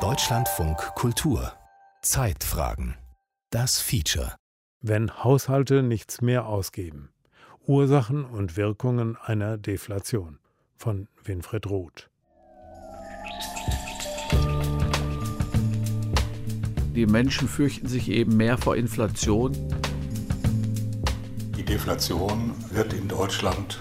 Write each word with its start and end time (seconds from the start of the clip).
Deutschlandfunk 0.00 0.78
Kultur 0.96 1.52
Zeitfragen 2.02 2.96
Das 3.50 3.80
Feature 3.80 4.34
Wenn 4.80 5.22
Haushalte 5.22 5.84
nichts 5.84 6.20
mehr 6.20 6.46
ausgeben. 6.46 7.10
Ursachen 7.66 8.24
und 8.24 8.56
Wirkungen 8.56 9.16
einer 9.16 9.58
Deflation 9.58 10.40
von 10.76 11.06
Winfried 11.22 11.68
Roth. 11.68 12.10
Die 16.96 17.06
Menschen 17.06 17.46
fürchten 17.46 17.86
sich 17.86 18.08
eben 18.08 18.36
mehr 18.36 18.58
vor 18.58 18.74
Inflation. 18.74 19.52
Die 21.56 21.64
Deflation 21.64 22.54
wird 22.70 22.92
in 22.92 23.06
Deutschland 23.06 23.80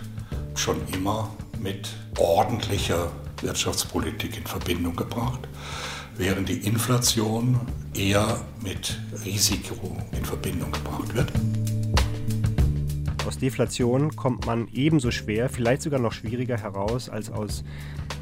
schon 0.54 0.78
immer 0.94 1.36
mit 1.60 1.90
ordentlicher 2.20 3.12
Wirtschaftspolitik 3.44 4.38
in 4.38 4.46
Verbindung 4.46 4.96
gebracht, 4.96 5.48
während 6.18 6.50
die 6.50 6.66
Inflation 6.66 7.60
eher 7.94 8.42
mit 8.64 9.00
Risiko 9.26 9.98
in 10.18 10.26
Verbindung 10.26 10.72
gebracht 10.72 11.14
wird. 11.14 11.32
Aus 13.28 13.38
Deflation 13.38 14.16
kommt 14.16 14.46
man 14.46 14.68
ebenso 14.74 15.12
schwer, 15.12 15.50
vielleicht 15.50 15.82
sogar 15.82 16.00
noch 16.00 16.14
schwieriger 16.14 16.58
heraus 16.58 17.10
als 17.10 17.30
aus 17.30 17.64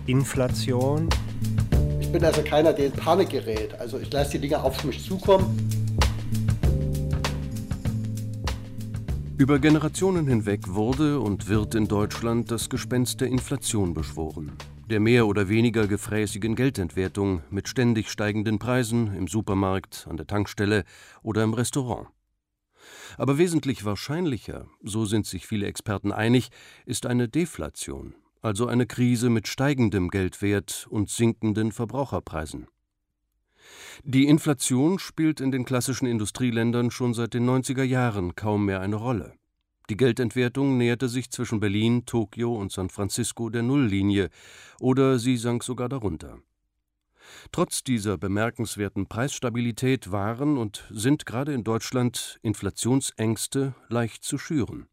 Inflation. 0.05 1.09
Ich 1.99 2.12
bin 2.12 2.23
also 2.23 2.41
keiner, 2.43 2.73
der 2.73 2.88
in 2.88 2.91
Panik 2.91 3.29
gerät. 3.29 3.73
Also 3.79 3.99
ich 3.99 4.12
lasse 4.12 4.31
die 4.31 4.40
Dinge 4.40 4.62
auf 4.63 4.84
mich 4.84 5.03
zukommen. 5.03 5.57
Über 9.41 9.57
Generationen 9.57 10.27
hinweg 10.27 10.67
wurde 10.67 11.20
und 11.20 11.49
wird 11.49 11.73
in 11.73 11.88
Deutschland 11.88 12.51
das 12.51 12.70
Gespenst 12.70 13.21
der 13.21 13.27
Inflation 13.29 13.95
beschworen, 13.95 14.51
der 14.91 14.99
mehr 14.99 15.25
oder 15.25 15.47
weniger 15.47 15.87
gefräßigen 15.87 16.53
Geldentwertung 16.53 17.43
mit 17.49 17.69
ständig 17.69 18.11
steigenden 18.11 18.59
Preisen 18.59 19.15
im 19.15 19.27
Supermarkt, 19.27 20.05
an 20.09 20.17
der 20.17 20.27
Tankstelle 20.27 20.83
oder 21.23 21.43
im 21.43 21.53
Restaurant. 21.53 22.09
Aber 23.17 23.37
wesentlich 23.37 23.85
wahrscheinlicher, 23.85 24.67
so 24.83 25.05
sind 25.05 25.25
sich 25.25 25.48
viele 25.48 25.65
Experten 25.65 26.11
einig, 26.11 26.49
ist 26.85 27.05
eine 27.05 27.29
Deflation, 27.29 28.15
also 28.41 28.67
eine 28.67 28.85
Krise 28.85 29.29
mit 29.29 29.48
steigendem 29.48 30.09
Geldwert 30.09 30.87
und 30.89 31.09
sinkenden 31.09 31.71
Verbraucherpreisen. 31.71 32.67
Die 34.03 34.27
Inflation 34.27 34.99
spielt 34.99 35.39
in 35.39 35.51
den 35.51 35.63
klassischen 35.63 36.05
Industrieländern 36.05 36.91
schon 36.91 37.13
seit 37.13 37.33
den 37.33 37.49
90er 37.49 37.83
Jahren 37.83 38.35
kaum 38.35 38.65
mehr 38.65 38.81
eine 38.81 38.98
Rolle. 38.98 39.35
Die 39.91 39.97
Geldentwertung 39.97 40.77
näherte 40.77 41.09
sich 41.09 41.31
zwischen 41.31 41.59
Berlin, 41.59 42.05
Tokio 42.05 42.55
und 42.55 42.71
San 42.71 42.89
Francisco 42.89 43.49
der 43.49 43.61
Nulllinie 43.61 44.29
oder 44.79 45.20
sie 45.20 45.35
sank 45.35 45.65
sogar 45.65 45.89
darunter. 45.89 46.39
Trotz 47.51 47.83
dieser 47.83 48.17
bemerkenswerten 48.17 49.07
Preisstabilität 49.07 50.09
waren 50.09 50.57
und 50.57 50.87
sind 50.91 51.25
gerade 51.25 51.51
in 51.51 51.65
Deutschland 51.65 52.39
Inflationsängste 52.41 53.75
leicht 53.89 54.23
zu 54.23 54.37
schüren. 54.37 54.87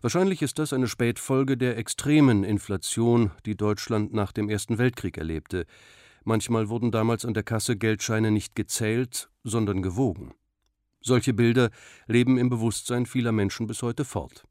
Wahrscheinlich 0.00 0.40
ist 0.40 0.58
das 0.58 0.72
eine 0.72 0.88
Spätfolge 0.88 1.58
der 1.58 1.76
extremen 1.76 2.44
Inflation, 2.44 3.32
die 3.44 3.58
Deutschland 3.58 4.14
nach 4.14 4.32
dem 4.32 4.48
Ersten 4.48 4.78
Weltkrieg 4.78 5.18
erlebte. 5.18 5.66
Manchmal 6.24 6.70
wurden 6.70 6.92
damals 6.92 7.26
an 7.26 7.34
der 7.34 7.42
Kasse 7.42 7.76
Geldscheine 7.76 8.30
nicht 8.30 8.54
gezählt, 8.54 9.28
sondern 9.44 9.82
gewogen. 9.82 10.32
Solche 11.00 11.32
Bilder 11.32 11.70
leben 12.06 12.38
im 12.38 12.48
Bewusstsein 12.48 13.06
vieler 13.06 13.32
Menschen 13.32 13.66
bis 13.66 13.82
heute 13.82 14.04
fort. 14.04 14.44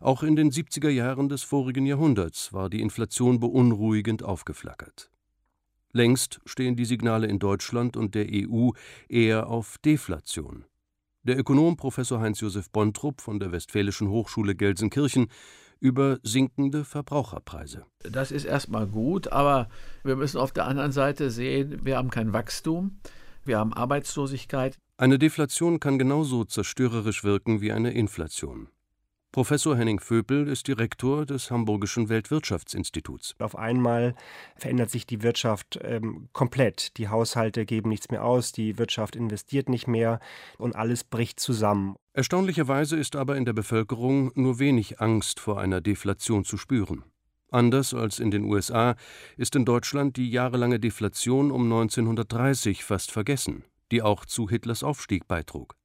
Auch 0.00 0.22
in 0.22 0.36
den 0.36 0.50
70er 0.50 0.88
Jahren 0.88 1.28
des 1.28 1.42
vorigen 1.42 1.86
Jahrhunderts 1.86 2.52
war 2.52 2.70
die 2.70 2.80
Inflation 2.80 3.40
beunruhigend 3.40 4.22
aufgeflackert. 4.22 5.10
Längst 5.92 6.40
stehen 6.44 6.76
die 6.76 6.84
Signale 6.84 7.26
in 7.26 7.38
Deutschland 7.38 7.96
und 7.96 8.14
der 8.14 8.26
EU 8.30 8.70
eher 9.08 9.48
auf 9.48 9.78
Deflation. 9.78 10.64
Der 11.22 11.38
Ökonom 11.38 11.76
Professor 11.76 12.20
Heinz-Josef 12.20 12.70
Bontrup 12.70 13.20
von 13.20 13.40
der 13.40 13.50
Westfälischen 13.50 14.08
Hochschule 14.08 14.54
Gelsenkirchen 14.54 15.28
über 15.80 16.18
sinkende 16.22 16.84
Verbraucherpreise. 16.84 17.84
Das 18.10 18.30
ist 18.30 18.44
erstmal 18.44 18.86
gut, 18.86 19.28
aber 19.28 19.68
wir 20.04 20.16
müssen 20.16 20.38
auf 20.38 20.52
der 20.52 20.66
anderen 20.66 20.92
Seite 20.92 21.30
sehen, 21.30 21.84
wir 21.84 21.96
haben 21.96 22.10
kein 22.10 22.32
Wachstum, 22.32 22.98
wir 23.46 23.58
haben 23.58 23.72
Arbeitslosigkeit. 23.72 24.76
Eine 24.98 25.18
Deflation 25.18 25.80
kann 25.80 25.98
genauso 25.98 26.44
zerstörerisch 26.44 27.24
wirken 27.24 27.60
wie 27.60 27.72
eine 27.72 27.92
Inflation. 27.92 28.68
Professor 29.36 29.76
Henning 29.76 30.00
Vöpel 30.00 30.48
ist 30.48 30.66
Direktor 30.66 31.26
des 31.26 31.50
Hamburgischen 31.50 32.08
Weltwirtschaftsinstituts. 32.08 33.34
Auf 33.38 33.54
einmal 33.54 34.14
verändert 34.56 34.88
sich 34.88 35.04
die 35.06 35.22
Wirtschaft 35.22 35.78
ähm, 35.82 36.30
komplett. 36.32 36.96
Die 36.96 37.08
Haushalte 37.08 37.66
geben 37.66 37.90
nichts 37.90 38.10
mehr 38.10 38.24
aus, 38.24 38.52
die 38.52 38.78
Wirtschaft 38.78 39.14
investiert 39.14 39.68
nicht 39.68 39.88
mehr 39.88 40.20
und 40.56 40.74
alles 40.74 41.04
bricht 41.04 41.38
zusammen. 41.38 41.96
Erstaunlicherweise 42.14 42.96
ist 42.96 43.14
aber 43.14 43.36
in 43.36 43.44
der 43.44 43.52
Bevölkerung 43.52 44.32
nur 44.36 44.58
wenig 44.58 45.02
Angst 45.02 45.38
vor 45.38 45.60
einer 45.60 45.82
Deflation 45.82 46.46
zu 46.46 46.56
spüren. 46.56 47.04
Anders 47.50 47.94
als 47.94 48.18
in 48.18 48.30
den 48.30 48.44
USA 48.44 48.96
ist 49.36 49.54
in 49.54 49.64
Deutschland 49.64 50.16
die 50.16 50.30
jahrelange 50.30 50.80
Deflation 50.80 51.50
um 51.50 51.64
1930 51.64 52.84
fast 52.84 53.12
vergessen, 53.12 53.64
die 53.92 54.02
auch 54.02 54.24
zu 54.24 54.48
Hitlers 54.48 54.82
Aufstieg 54.82 55.28
beitrug. 55.28 55.76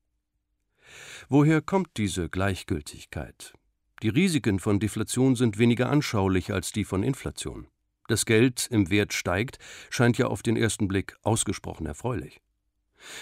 Woher 1.30 1.62
kommt 1.62 1.90
diese 1.98 2.30
Gleichgültigkeit? 2.30 3.54
Die 4.02 4.10
Risiken 4.10 4.60
von 4.60 4.80
Deflation 4.80 5.36
sind 5.36 5.60
weniger 5.60 5.90
anschaulich 5.90 6.52
als 6.52 6.72
die 6.72 6.84
von 6.84 7.04
Inflation. 7.04 7.68
Das 8.08 8.26
Geld 8.26 8.68
im 8.72 8.90
Wert 8.90 9.14
steigt, 9.14 9.60
scheint 9.90 10.18
ja 10.18 10.28
auf 10.28 10.42
den 10.42 10.58
ersten 10.58 10.88
Blick 10.88 11.16
ausgesprochen 11.22 11.86
erfreulich. 11.86 12.42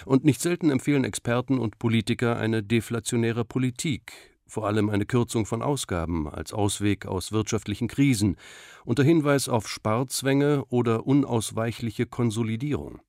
Und 0.05 0.23
nicht 0.23 0.41
selten 0.41 0.69
empfehlen 0.69 1.03
Experten 1.03 1.59
und 1.59 1.79
Politiker 1.79 2.37
eine 2.37 2.63
deflationäre 2.63 3.45
Politik, 3.45 4.13
vor 4.49 4.67
allem 4.67 4.89
eine 4.89 5.05
Kürzung 5.05 5.45
von 5.45 5.61
Ausgaben 5.61 6.27
als 6.27 6.51
Ausweg 6.53 7.05
aus 7.05 7.31
wirtschaftlichen 7.31 7.87
Krisen, 7.87 8.35
unter 8.83 9.03
Hinweis 9.03 9.47
auf 9.47 9.67
Sparzwänge 9.67 10.65
oder 10.69 11.05
unausweichliche 11.05 12.05
Konsolidierung. 12.05 12.99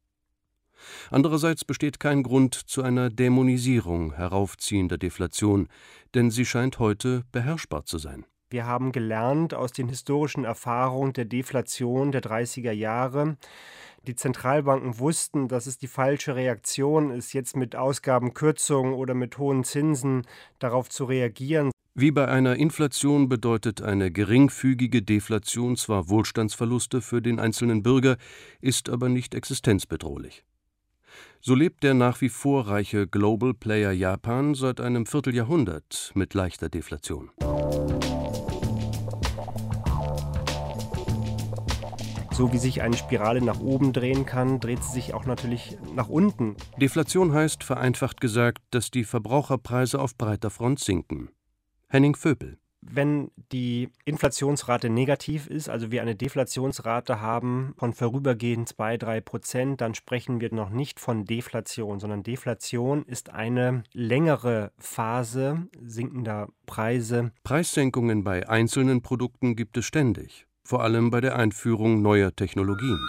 Andererseits 1.11 1.65
besteht 1.65 2.01
kein 2.01 2.23
Grund 2.23 2.55
zu 2.55 2.83
einer 2.83 3.11
Dämonisierung 3.11 4.15
heraufziehender 4.15 4.99
Deflation, 4.99 5.69
denn 6.15 6.31
sie 6.31 6.47
scheint 6.47 6.79
heute 6.79 7.25
beherrschbar 7.33 7.85
zu 7.85 7.99
sein. 7.99 8.25
Wir 8.51 8.67
haben 8.67 8.91
gelernt 8.91 9.55
aus 9.55 9.71
den 9.71 9.89
historischen 9.89 10.45
Erfahrungen 10.45 11.13
der 11.13 11.25
Deflation 11.25 12.11
der 12.11 12.21
30er 12.21 12.73
Jahre. 12.73 13.37
Die 14.09 14.17
Zentralbanken 14.17 14.99
wussten, 14.99 15.47
dass 15.47 15.67
es 15.67 15.79
die 15.79 15.87
falsche 15.87 16.35
Reaktion 16.35 17.13
ist, 17.13 17.33
jetzt 17.33 17.55
mit 17.55 17.77
Ausgabenkürzungen 17.77 18.95
oder 18.95 19.15
mit 19.15 19.39
hohen 19.39 19.63
Zinsen 19.63 20.27
darauf 20.59 20.89
zu 20.89 21.05
reagieren. 21.05 21.71
Wie 21.95 22.11
bei 22.11 22.27
einer 22.27 22.57
Inflation 22.57 23.29
bedeutet 23.29 23.83
eine 23.83 24.11
geringfügige 24.11 25.03
Deflation 25.03 25.77
zwar 25.77 26.09
Wohlstandsverluste 26.09 27.03
für 27.03 27.23
den 27.23 27.39
einzelnen 27.39 27.85
Bürger, 27.85 28.17
ist 28.61 28.89
aber 28.89 29.09
nicht 29.09 29.35
existenzbedrohlich. 29.37 30.45
So 31.41 31.55
lebt 31.55 31.85
der 31.85 31.95
nach 31.95 32.21
wie 32.21 32.29
vor 32.29 32.67
reiche 32.67 33.07
Global 33.07 33.55
Player 33.55 33.93
Japan 33.93 34.55
seit 34.55 34.81
einem 34.81 35.07
Vierteljahrhundert 35.07 36.11
mit 36.15 36.35
leichter 36.35 36.69
Deflation. 36.69 37.31
So 42.41 42.55
wie 42.55 42.59
sich 42.59 42.81
eine 42.81 42.97
Spirale 42.97 43.43
nach 43.43 43.61
oben 43.61 43.93
drehen 43.93 44.25
kann, 44.25 44.61
dreht 44.61 44.83
sie 44.83 44.93
sich 44.93 45.13
auch 45.13 45.27
natürlich 45.27 45.77
nach 45.95 46.09
unten. 46.09 46.57
Deflation 46.81 47.35
heißt 47.35 47.63
vereinfacht 47.63 48.19
gesagt, 48.19 48.63
dass 48.71 48.91
die 48.91 49.05
Verbraucherpreise 49.05 50.01
auf 50.01 50.17
breiter 50.17 50.49
Front 50.49 50.81
sinken. 50.81 51.29
Henning 51.89 52.17
Vöbel 52.17 52.57
wenn 52.83 53.31
die 53.53 53.91
Inflationsrate 54.07 54.89
negativ 54.89 55.49
ist, 55.49 55.69
also 55.69 55.91
wir 55.91 56.01
eine 56.01 56.17
Deflationsrate 56.17 57.21
haben 57.21 57.75
von 57.77 57.93
vorübergehend 57.93 58.69
2, 58.69 58.97
3 58.97 59.21
Prozent, 59.21 59.81
dann 59.83 59.95
sprechen 59.95 60.41
wir 60.41 60.53
noch 60.55 60.71
nicht 60.71 60.99
von 60.99 61.27
Deflation, 61.27 62.01
sondern 62.01 62.23
Deflation 62.23 63.05
ist 63.05 63.31
eine 63.31 63.83
längere 63.93 64.73
Phase 64.79 65.69
sinkender 65.79 66.49
Preise. 66.65 67.33
Preissenkungen 67.45 68.25
bei 68.25 68.49
einzelnen 68.49 69.03
Produkten 69.03 69.57
gibt 69.57 69.77
es 69.77 69.85
ständig, 69.85 70.47
vor 70.71 70.83
allem 70.85 71.11
bei 71.11 71.21
der 71.21 71.35
Einführung 71.35 72.01
neuer 72.01 72.31
Technologien. 72.35 73.05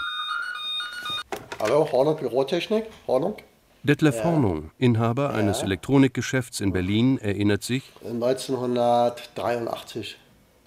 Hallo, 1.60 1.88
Hornung 1.92 2.18
Bürotechnik, 2.18 2.86
Hornung. 3.06 3.36
Detlef 3.84 4.18
ja. 4.18 4.24
Hornung, 4.24 4.72
Inhaber 4.80 5.26
ja. 5.26 5.30
eines 5.38 5.62
Elektronikgeschäfts 5.62 6.60
in 6.60 6.74
Berlin, 6.74 7.20
erinnert 7.20 7.62
sich: 7.62 7.84
1983, 8.04 10.18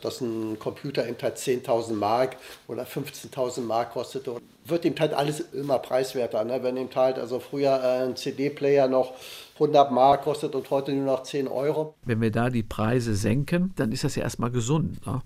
dass 0.00 0.20
ein 0.20 0.56
Computer 0.61 1.08
eben 1.08 1.17
halt 1.20 1.37
10.000 1.37 1.94
Mark 1.94 2.37
oder 2.69 2.85
15.000 2.85 3.62
Mark 3.62 3.93
kostete. 3.93 4.37
Wird 4.64 4.85
eben 4.85 5.00
halt 5.00 5.14
alles 5.14 5.40
immer 5.40 5.81
preiswerter. 5.81 6.44
Ne? 6.44 6.62
Wenn 6.62 6.76
eben 6.76 6.94
halt 6.94 7.19
also 7.19 7.40
früher 7.40 7.82
ein 7.82 8.14
CD-Player 8.14 8.87
noch 8.87 9.14
100 9.55 9.90
Mark 9.90 10.23
kostet 10.23 10.55
und 10.55 10.70
heute 10.70 10.93
nur 10.93 11.06
noch 11.06 11.25
10 11.25 11.49
Euro. 11.49 11.97
Wenn 12.05 12.20
wir 12.20 12.31
da 12.31 12.50
die 12.50 12.62
Preise 12.62 13.17
senken, 13.17 13.73
dann 13.75 13.90
ist 13.90 14.05
das 14.05 14.14
ja 14.14 14.23
erstmal 14.23 14.52
gesund. 14.52 15.05
Ne? 15.05 15.23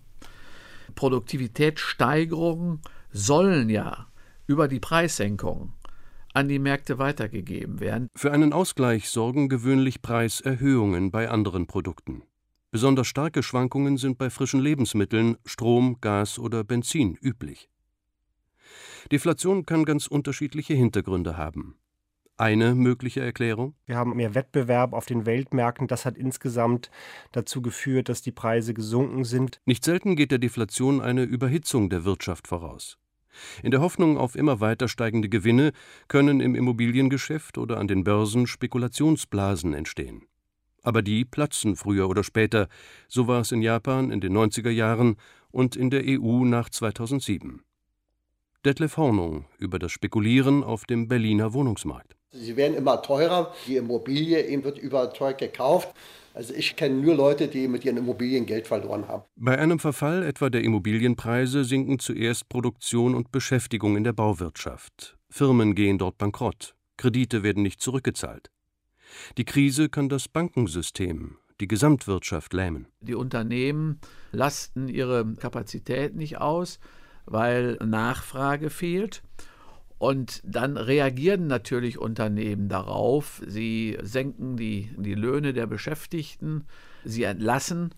Produktivitätssteigerungen 0.94 2.80
sollen 3.10 3.70
ja 3.70 4.06
über 4.46 4.68
die 4.68 4.80
Preissenkung 4.80 5.72
an 6.34 6.48
die 6.48 6.58
Märkte 6.58 6.98
weitergegeben 6.98 7.80
werden. 7.80 8.08
Für 8.14 8.32
einen 8.32 8.52
Ausgleich 8.52 9.08
sorgen 9.08 9.48
gewöhnlich 9.48 10.02
Preiserhöhungen 10.02 11.10
bei 11.10 11.30
anderen 11.30 11.66
Produkten. 11.66 12.22
Besonders 12.70 13.06
starke 13.06 13.42
Schwankungen 13.42 13.96
sind 13.96 14.18
bei 14.18 14.28
frischen 14.30 14.60
Lebensmitteln, 14.60 15.36
Strom, 15.46 16.00
Gas 16.00 16.38
oder 16.38 16.64
Benzin 16.64 17.16
üblich. 17.20 17.70
Deflation 19.10 19.64
kann 19.64 19.84
ganz 19.84 20.06
unterschiedliche 20.06 20.74
Hintergründe 20.74 21.36
haben. 21.36 21.78
Eine 22.40 22.76
mögliche 22.76 23.20
Erklärung? 23.20 23.74
Wir 23.84 23.96
haben 23.96 24.14
mehr 24.14 24.36
Wettbewerb 24.36 24.92
auf 24.92 25.06
den 25.06 25.26
Weltmärkten. 25.26 25.88
Das 25.88 26.06
hat 26.06 26.16
insgesamt 26.16 26.88
dazu 27.32 27.60
geführt, 27.60 28.08
dass 28.08 28.22
die 28.22 28.30
Preise 28.30 28.74
gesunken 28.74 29.24
sind. 29.24 29.60
Nicht 29.66 29.84
selten 29.84 30.14
geht 30.14 30.30
der 30.30 30.38
Deflation 30.38 31.00
eine 31.00 31.24
Überhitzung 31.24 31.90
der 31.90 32.04
Wirtschaft 32.04 32.46
voraus. 32.46 32.96
In 33.64 33.72
der 33.72 33.80
Hoffnung 33.80 34.18
auf 34.18 34.36
immer 34.36 34.60
weiter 34.60 34.86
steigende 34.86 35.28
Gewinne 35.28 35.72
können 36.06 36.38
im 36.38 36.54
Immobiliengeschäft 36.54 37.58
oder 37.58 37.78
an 37.78 37.88
den 37.88 38.04
Börsen 38.04 38.46
Spekulationsblasen 38.46 39.74
entstehen. 39.74 40.22
Aber 40.84 41.02
die 41.02 41.24
platzen 41.24 41.74
früher 41.74 42.08
oder 42.08 42.22
später. 42.22 42.68
So 43.08 43.26
war 43.26 43.40
es 43.40 43.50
in 43.50 43.62
Japan 43.62 44.12
in 44.12 44.20
den 44.20 44.36
90er 44.36 44.70
Jahren 44.70 45.16
und 45.50 45.74
in 45.74 45.90
der 45.90 46.04
EU 46.06 46.44
nach 46.44 46.70
2007. 46.70 47.62
Detlef 48.64 48.96
Hornung 48.96 49.46
über 49.58 49.80
das 49.80 49.90
Spekulieren 49.90 50.62
auf 50.62 50.84
dem 50.84 51.08
Berliner 51.08 51.52
Wohnungsmarkt. 51.52 52.17
Sie 52.30 52.56
werden 52.56 52.76
immer 52.76 53.00
teurer, 53.00 53.54
die 53.66 53.76
Immobilie 53.76 54.46
eben 54.46 54.62
wird 54.62 54.78
überteuert 54.78 55.38
gekauft. 55.38 55.88
Also 56.34 56.52
ich 56.54 56.76
kenne 56.76 56.96
nur 56.96 57.14
Leute, 57.14 57.48
die 57.48 57.68
mit 57.68 57.84
ihren 57.84 57.96
Immobilien 57.96 58.44
Geld 58.44 58.66
verloren 58.66 59.08
haben. 59.08 59.24
Bei 59.36 59.58
einem 59.58 59.78
Verfall 59.78 60.22
etwa 60.22 60.50
der 60.50 60.62
Immobilienpreise 60.62 61.64
sinken 61.64 61.98
zuerst 61.98 62.48
Produktion 62.48 63.14
und 63.14 63.32
Beschäftigung 63.32 63.96
in 63.96 64.04
der 64.04 64.12
Bauwirtschaft. 64.12 65.16
Firmen 65.30 65.74
gehen 65.74 65.98
dort 65.98 66.18
bankrott, 66.18 66.74
Kredite 66.96 67.42
werden 67.42 67.62
nicht 67.62 67.80
zurückgezahlt. 67.80 68.50
Die 69.38 69.44
Krise 69.44 69.88
kann 69.88 70.10
das 70.10 70.28
Bankensystem, 70.28 71.38
die 71.60 71.66
Gesamtwirtschaft 71.66 72.52
lähmen. 72.52 72.88
Die 73.00 73.14
Unternehmen 73.14 74.00
lasten 74.32 74.88
ihre 74.88 75.34
Kapazität 75.36 76.14
nicht 76.14 76.38
aus 76.38 76.78
weil 77.30 77.76
Nachfrage 77.84 78.70
fehlt. 78.70 79.22
Und 79.98 80.40
dann 80.44 80.76
reagieren 80.76 81.48
natürlich 81.48 81.98
Unternehmen 81.98 82.68
darauf. 82.68 83.42
Sie 83.46 83.98
senken 84.00 84.56
die, 84.56 84.90
die 84.96 85.14
Löhne 85.14 85.52
der 85.52 85.66
Beschäftigten, 85.66 86.64
sie 87.04 87.24
entlassen. 87.24 87.94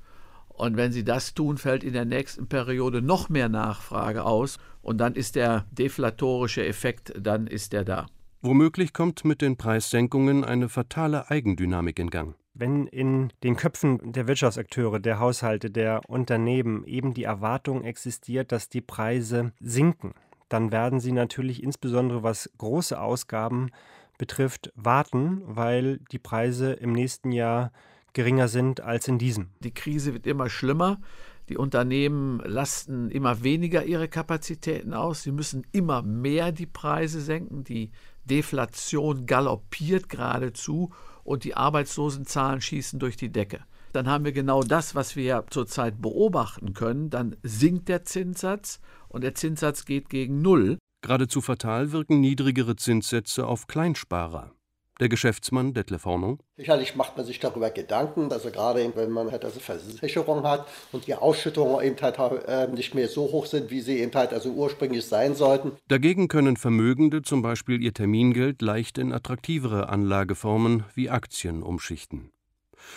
Und 0.49 0.77
wenn 0.77 0.93
sie 0.93 1.05
das 1.05 1.35
tun, 1.35 1.59
fällt 1.59 1.85
in 1.85 1.93
der 1.93 2.07
nächsten 2.07 2.49
Periode 2.49 3.03
noch 3.03 3.29
mehr 3.29 3.49
Nachfrage 3.49 4.25
aus. 4.25 4.59
Und 4.83 4.99
dann 4.99 5.15
ist 5.15 5.37
der 5.37 5.67
deflatorische 5.73 6.65
Effekt, 6.65 7.13
dann 7.19 7.47
ist 7.47 7.73
der 7.73 7.85
da. 7.85 8.07
Womöglich 8.43 8.95
kommt 8.95 9.25
mit 9.27 9.43
den 9.43 9.59
Preissenkungen 9.59 10.45
eine 10.45 10.71
fatale 10.71 11.31
Eigendynamik 11.31 11.99
in 11.99 12.09
Gang. 12.09 12.35
Wenn 12.55 12.87
in 12.87 13.33
den 13.43 13.57
Köpfen 13.57 14.13
der 14.13 14.27
Wirtschaftsakteure, 14.27 14.99
der 14.99 15.19
Haushalte, 15.19 15.71
der 15.71 16.01
Unternehmen 16.09 16.85
eben 16.85 17.13
die 17.15 17.25
Erwartung 17.25 17.85
existiert, 17.85 18.51
dass 18.51 18.69
die 18.71 18.81
Preise 18.81 19.53
sinken, 19.61 20.15
dann 20.51 20.73
werden 20.73 21.01
sie 21.01 21.13
natürlich 21.13 21.63
insbesondere 21.63 22.23
was 22.23 22.51
große 22.59 23.01
Ausgaben 23.01 23.71
betrifft, 24.19 24.71
warten, 24.75 25.41
weil 25.47 25.99
die 26.13 26.19
Preise 26.19 26.73
im 26.73 26.93
nächsten 26.93 27.33
Jahr 27.33 27.73
geringer 28.13 28.49
sind 28.49 28.81
als 28.83 29.09
in 29.09 29.19
diesem. 29.19 29.49
Die 29.61 29.73
Krise 29.73 30.13
wird 30.13 30.27
immer 30.27 30.51
schlimmer. 30.51 31.01
Die 31.49 31.57
Unternehmen 31.57 32.41
lasten 32.45 33.11
immer 33.11 33.43
weniger 33.43 33.85
ihre 33.85 34.09
Kapazitäten 34.09 34.93
aus. 34.93 35.23
Sie 35.23 35.33
müssen 35.33 35.67
immer 35.73 36.03
mehr 36.03 36.53
die 36.53 36.67
Preise 36.67 37.21
senken. 37.21 37.65
Die 37.65 37.93
Deflation 38.25 39.27
galoppiert 39.27 40.09
geradezu 40.09 40.91
und 41.25 41.45
die 41.45 41.57
Arbeitslosenzahlen 41.57 42.61
schießen 42.61 42.99
durch 42.99 43.17
die 43.17 43.33
Decke. 43.33 43.61
Dann 43.93 44.09
haben 44.09 44.25
wir 44.25 44.33
genau 44.33 44.63
das, 44.63 44.95
was 44.95 45.17
wir 45.17 45.25
ja 45.25 45.45
zurzeit 45.49 46.01
beobachten 46.01 46.75
können. 46.75 47.11
Dann 47.11 47.37
sinkt 47.43 47.89
der 47.89 48.05
Zinssatz 48.05 48.81
und 49.09 49.23
der 49.23 49.35
Zinssatz 49.35 49.85
geht 49.85 50.09
gegen 50.09 50.43
Null. 50.43 50.79
Geradezu 51.03 51.41
fatal 51.41 51.93
wirken 51.93 52.21
niedrigere 52.21 52.77
Zinssätze 52.77 53.47
auf 53.47 53.67
Kleinsparer. 53.67 54.53
Der 55.01 55.09
Geschäftsmann 55.09 55.73
Detlef 55.73 56.05
Hornung. 56.05 56.43
Sicherlich 56.59 56.95
macht 56.95 57.17
man 57.17 57.25
sich 57.25 57.41
darüber 57.41 57.71
Gedanken, 57.71 58.31
also 58.31 58.51
gerade 58.51 58.93
wenn 58.95 59.11
man 59.11 59.31
halt 59.31 59.47
also 59.47 59.59
Versicherung 59.59 60.43
hat 60.43 60.69
und 60.93 61.07
die 61.07 61.15
Ausschüttungen 61.15 61.83
eben 61.83 61.97
halt 62.03 62.19
äh, 62.47 62.69
nicht 62.69 62.95
mehr 62.95 63.09
so 63.09 63.23
hoch 63.23 63.47
sind, 63.47 63.71
wie 63.71 63.81
sie 63.81 63.99
eben 64.01 64.13
halt 64.13 64.35
also 64.35 64.51
ursprünglich 64.51 65.07
sein 65.07 65.35
sollten. 65.35 65.73
Dagegen 65.89 66.29
können 66.29 66.59
Vermögende 66.59 67.23
zum 67.23 67.41
Beispiel 67.41 67.83
ihr 67.83 67.95
Termingeld 67.95 68.61
leicht 68.61 68.99
in 68.99 69.15
attraktivere 69.15 69.89
Anlageformen 69.89 70.85
wie 70.95 71.09
Aktien 71.09 71.63
umschichten. 71.63 72.31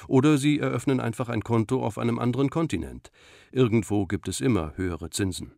Oder 0.07 0.37
sie 0.37 0.59
eröffnen 0.59 0.99
einfach 0.99 1.29
ein 1.29 1.43
Konto 1.43 1.83
auf 1.83 1.97
einem 1.97 2.19
anderen 2.19 2.49
Kontinent. 2.49 3.11
Irgendwo 3.51 4.05
gibt 4.05 4.27
es 4.27 4.41
immer 4.41 4.73
höhere 4.75 5.09
Zinsen. 5.09 5.53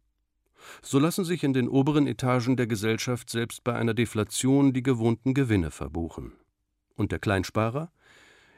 So 0.81 0.99
lassen 0.99 1.25
sich 1.25 1.43
in 1.43 1.53
den 1.53 1.69
oberen 1.69 2.07
Etagen 2.07 2.57
der 2.57 2.67
Gesellschaft 2.67 3.29
selbst 3.29 3.63
bei 3.63 3.75
einer 3.75 3.93
Deflation 3.93 4.73
die 4.73 4.83
gewohnten 4.83 5.33
Gewinne 5.33 5.71
verbuchen. 5.71 6.33
Und 6.95 7.11
der 7.11 7.19
Kleinsparer? 7.19 7.91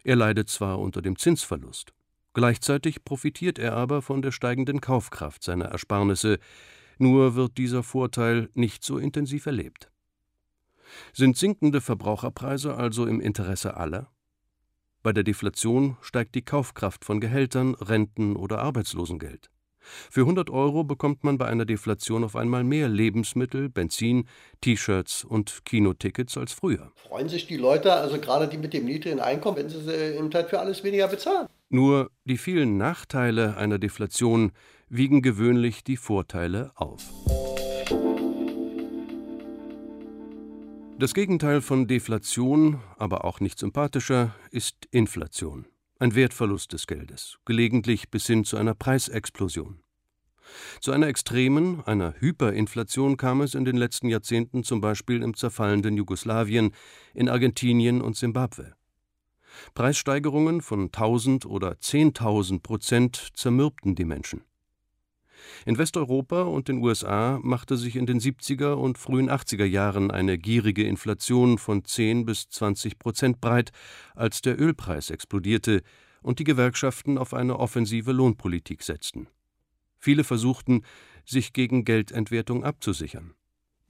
Er 0.03 0.15
leidet 0.15 0.49
zwar 0.49 0.79
unter 0.79 1.01
dem 1.01 1.17
Zinsverlust, 1.17 1.93
gleichzeitig 2.33 3.03
profitiert 3.03 3.59
er 3.59 3.75
aber 3.75 4.01
von 4.01 4.21
der 4.21 4.31
steigenden 4.31 4.79
Kaufkraft 4.79 5.43
seiner 5.43 5.65
Ersparnisse, 5.65 6.39
nur 6.97 7.35
wird 7.35 7.57
dieser 7.57 7.83
Vorteil 7.83 8.49
nicht 8.53 8.83
so 8.83 8.97
intensiv 8.97 9.45
erlebt. 9.45 9.91
Sind 11.13 11.37
sinkende 11.37 11.81
Verbraucherpreise 11.81 12.75
also 12.75 13.05
im 13.05 13.19
Interesse 13.19 13.75
aller? 13.75 14.09
Bei 15.07 15.13
der 15.13 15.23
Deflation 15.23 15.95
steigt 16.01 16.35
die 16.35 16.41
Kaufkraft 16.41 17.05
von 17.05 17.21
Gehältern, 17.21 17.75
Renten 17.75 18.35
oder 18.35 18.59
Arbeitslosengeld. 18.59 19.49
Für 19.79 20.19
100 20.19 20.49
Euro 20.49 20.83
bekommt 20.83 21.23
man 21.23 21.37
bei 21.37 21.45
einer 21.45 21.63
Deflation 21.63 22.25
auf 22.25 22.35
einmal 22.35 22.65
mehr 22.65 22.89
Lebensmittel, 22.89 23.69
Benzin, 23.69 24.27
T-Shirts 24.59 25.23
und 25.23 25.63
Kinotickets 25.63 26.37
als 26.37 26.51
früher. 26.51 26.91
Freuen 26.95 27.29
sich 27.29 27.47
die 27.47 27.55
Leute, 27.55 27.93
also 27.93 28.19
gerade 28.19 28.49
die 28.49 28.57
mit 28.57 28.73
dem 28.73 28.83
niedrigen 28.83 29.21
Einkommen, 29.21 29.55
wenn 29.55 29.69
sie 29.69 30.17
im 30.17 30.29
Teil 30.29 30.43
für 30.43 30.59
alles 30.59 30.83
weniger 30.83 31.07
bezahlen. 31.07 31.47
Nur 31.69 32.11
die 32.25 32.37
vielen 32.37 32.75
Nachteile 32.75 33.55
einer 33.55 33.79
Deflation 33.79 34.51
wiegen 34.89 35.21
gewöhnlich 35.21 35.85
die 35.85 35.95
Vorteile 35.95 36.71
auf. 36.75 37.01
Das 40.99 41.13
Gegenteil 41.13 41.61
von 41.61 41.85
Deflation, 41.85 42.81
aber 42.97 43.23
auch 43.23 43.39
nicht 43.39 43.59
sympathischer, 43.59 44.33
ist 44.49 44.87
Inflation 44.89 45.67
ein 45.99 46.15
Wertverlust 46.15 46.73
des 46.73 46.87
Geldes, 46.87 47.37
gelegentlich 47.45 48.09
bis 48.09 48.25
hin 48.25 48.43
zu 48.45 48.57
einer 48.57 48.73
Preisexplosion. 48.73 49.79
Zu 50.79 50.91
einer 50.91 51.07
extremen, 51.07 51.83
einer 51.85 52.15
Hyperinflation 52.19 53.15
kam 53.17 53.41
es 53.41 53.53
in 53.53 53.63
den 53.63 53.75
letzten 53.75 54.09
Jahrzehnten 54.09 54.63
zum 54.63 54.81
Beispiel 54.81 55.21
im 55.21 55.35
zerfallenden 55.35 55.97
Jugoslawien, 55.97 56.71
in 57.13 57.29
Argentinien 57.29 58.01
und 58.01 58.15
Simbabwe. 58.15 58.73
Preissteigerungen 59.75 60.61
von 60.61 60.85
1000 60.85 61.45
oder 61.45 61.73
10.000 61.73 62.61
Prozent 62.61 63.31
zermürbten 63.33 63.93
die 63.93 64.05
Menschen. 64.05 64.41
In 65.65 65.77
Westeuropa 65.77 66.43
und 66.43 66.67
den 66.67 66.83
USA 66.83 67.39
machte 67.41 67.77
sich 67.77 67.95
in 67.95 68.05
den 68.05 68.19
70er 68.19 68.73
und 68.73 68.97
frühen 68.97 69.29
80er 69.29 69.65
Jahren 69.65 70.11
eine 70.11 70.37
gierige 70.37 70.83
Inflation 70.83 71.57
von 71.57 71.83
10 71.83 72.25
bis 72.25 72.49
20 72.49 72.99
Prozent 72.99 73.41
breit, 73.41 73.71
als 74.15 74.41
der 74.41 74.59
Ölpreis 74.59 75.09
explodierte 75.09 75.81
und 76.21 76.39
die 76.39 76.43
Gewerkschaften 76.43 77.17
auf 77.17 77.33
eine 77.33 77.59
offensive 77.59 78.11
Lohnpolitik 78.11 78.83
setzten. 78.83 79.27
Viele 79.99 80.23
versuchten, 80.23 80.83
sich 81.25 81.53
gegen 81.53 81.85
Geldentwertung 81.85 82.63
abzusichern. 82.63 83.33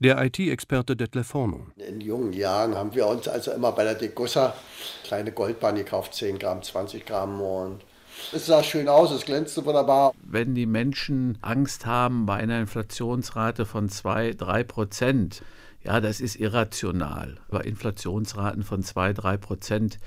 Der 0.00 0.24
IT-Experte 0.24 0.94
Detlef 0.94 1.34
Hornung. 1.34 1.72
In 1.76 2.00
jungen 2.00 2.32
Jahren 2.32 2.76
haben 2.76 2.94
wir 2.94 3.06
uns 3.08 3.26
also 3.26 3.50
immer 3.50 3.72
bei 3.72 3.82
der 3.82 3.96
Degussa 3.96 4.54
kleine 5.02 5.32
Goldbahn 5.32 5.74
gekauft, 5.74 6.14
10 6.14 6.38
Gramm, 6.38 6.62
20 6.62 7.04
Gramm 7.04 7.40
und 7.40 7.84
es 8.32 8.46
sah 8.46 8.62
schön 8.62 8.88
aus, 8.88 9.10
es 9.10 9.24
glänzte 9.24 9.64
wunderbar. 9.64 10.12
Wenn 10.22 10.54
die 10.54 10.66
Menschen 10.66 11.38
Angst 11.40 11.86
haben 11.86 12.26
bei 12.26 12.36
einer 12.36 12.60
Inflationsrate 12.60 13.66
von 13.66 13.88
2, 13.88 14.34
3 14.34 14.64
Prozent, 14.64 15.42
ja, 15.82 16.00
das 16.00 16.20
ist 16.20 16.36
irrational. 16.36 17.38
Aber 17.48 17.64
Inflationsraten 17.64 18.62
von 18.62 18.82
2, 18.82 19.12
3 19.12 19.36
Prozent 19.36 19.98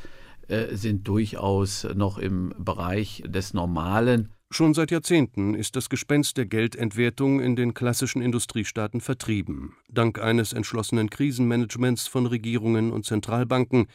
äh, 0.47 0.75
sind 0.75 1.07
durchaus 1.07 1.87
noch 1.95 2.17
im 2.17 2.53
Bereich 2.57 3.23
des 3.25 3.53
Normalen. 3.53 4.29
Schon 4.53 4.73
seit 4.73 4.91
Jahrzehnten 4.91 5.53
ist 5.53 5.77
das 5.77 5.87
Gespenst 5.87 6.35
der 6.35 6.45
Geldentwertung 6.45 7.39
in 7.39 7.55
den 7.55 7.73
klassischen 7.73 8.21
Industriestaaten 8.21 8.99
vertrieben, 8.99 9.77
dank 9.89 10.19
eines 10.19 10.51
entschlossenen 10.51 11.09
Krisenmanagements 11.09 12.07
von 12.07 12.25
Regierungen 12.25 12.91
und 12.91 13.05
Zentralbanken, 13.05 13.87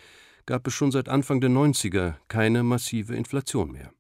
gab 0.46 0.66
es 0.66 0.74
schon 0.74 0.92
seit 0.92 1.08
Anfang 1.08 1.40
der 1.40 1.50
90er 1.50 2.14
keine 2.28 2.62
massive 2.62 3.14
Inflation 3.14 3.72
mehr. 3.72 3.90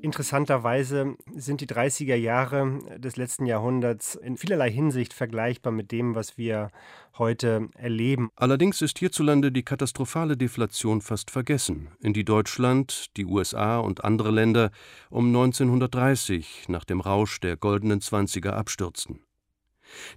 Interessanterweise 0.00 1.16
sind 1.34 1.60
die 1.60 1.66
30er 1.66 2.14
Jahre 2.14 2.78
des 2.98 3.16
letzten 3.16 3.46
Jahrhunderts 3.46 4.14
in 4.14 4.36
vielerlei 4.36 4.70
Hinsicht 4.70 5.12
vergleichbar 5.12 5.72
mit 5.72 5.90
dem, 5.90 6.14
was 6.14 6.38
wir 6.38 6.70
heute 7.18 7.68
erleben. 7.74 8.30
Allerdings 8.36 8.80
ist 8.80 8.98
hierzulande 9.00 9.50
die 9.50 9.64
katastrophale 9.64 10.36
Deflation 10.36 11.00
fast 11.00 11.32
vergessen, 11.32 11.88
in 12.00 12.12
die 12.12 12.24
Deutschland, 12.24 13.06
die 13.16 13.26
USA 13.26 13.80
und 13.80 14.04
andere 14.04 14.30
Länder 14.30 14.70
um 15.10 15.26
1930 15.26 16.66
nach 16.68 16.84
dem 16.84 17.00
Rausch 17.00 17.40
der 17.40 17.56
goldenen 17.56 18.00
Zwanziger 18.00 18.56
abstürzten. 18.56 19.20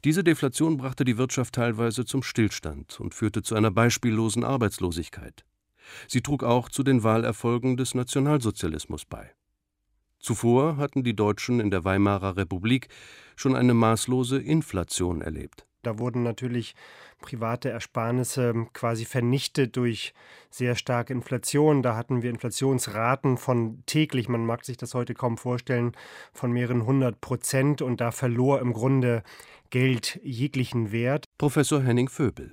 Diese 0.04 0.24
Deflation 0.24 0.78
brachte 0.78 1.04
die 1.04 1.18
Wirtschaft 1.18 1.56
teilweise 1.56 2.06
zum 2.06 2.24
Stillstand 2.24 3.00
und 3.00 3.14
führte 3.14 3.42
zu 3.44 3.56
einer 3.56 3.72
beispiellosen 3.72 4.44
Arbeitslosigkeit. 4.44 5.46
Sie 6.08 6.22
trug 6.22 6.44
auch 6.44 6.70
zu 6.70 6.84
den 6.84 7.04
Wahlerfolgen 7.04 7.78
des 7.78 7.96
Nationalsozialismus 7.96 9.06
bei. 9.06 9.32
Zuvor 10.20 10.78
hatten 10.78 11.04
die 11.04 11.16
Deutschen 11.16 11.60
in 11.60 11.72
der 11.72 11.84
Weimarer 11.84 12.38
Republik 12.38 12.90
schon 13.36 13.56
eine 13.56 13.74
maßlose 13.74 14.38
Inflation 14.38 15.22
erlebt. 15.22 15.66
Da 15.84 15.98
wurden 15.98 16.22
natürlich 16.22 16.76
private 17.22 17.72
Ersparnisse 17.72 18.68
quasi 18.74 19.06
vernichtet 19.06 19.78
durch 19.78 20.14
sehr 20.52 20.76
starke 20.76 21.12
Inflation. 21.12 21.82
Da 21.82 21.96
hatten 21.96 22.22
wir 22.22 22.30
Inflationsraten 22.30 23.38
von 23.38 23.82
täglich, 23.88 24.30
man 24.30 24.46
mag 24.46 24.64
sich 24.64 24.78
das 24.78 24.94
heute 24.94 25.16
kaum 25.16 25.38
vorstellen, 25.38 25.94
von 26.34 26.52
mehreren 26.52 26.86
hundert 26.86 27.20
Prozent 27.20 27.82
und 27.82 28.00
da 28.00 28.12
verlor 28.12 28.60
im 28.60 28.74
Grunde 28.74 29.24
Geld 29.72 30.20
jeglichen 30.22 30.92
Wert. 30.92 31.24
Professor 31.38 31.82
Henning 31.82 32.10
Vöbel. 32.10 32.52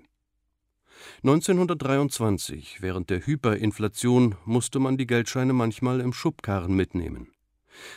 1923, 1.25 2.81
während 2.81 3.11
der 3.11 3.27
Hyperinflation, 3.27 4.37
musste 4.45 4.79
man 4.79 4.97
die 4.97 5.09
Geldscheine 5.09 5.53
manchmal 5.53 5.99
im 5.99 6.13
Schubkarren 6.13 6.73
mitnehmen. 6.77 7.33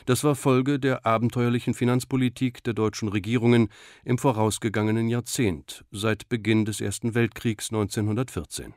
Das 0.08 0.24
war 0.24 0.34
Folge 0.34 0.80
der 0.80 1.06
abenteuerlichen 1.06 1.76
Finanzpolitik 1.76 2.64
der 2.64 2.74
deutschen 2.74 3.10
Regierungen 3.10 3.70
im 4.04 4.18
vorausgegangenen 4.18 5.08
Jahrzehnt, 5.08 5.86
seit 5.92 6.28
Beginn 6.28 6.66
des 6.66 6.82
Ersten 6.82 7.14
Weltkriegs 7.14 7.70
1914. 7.70 8.74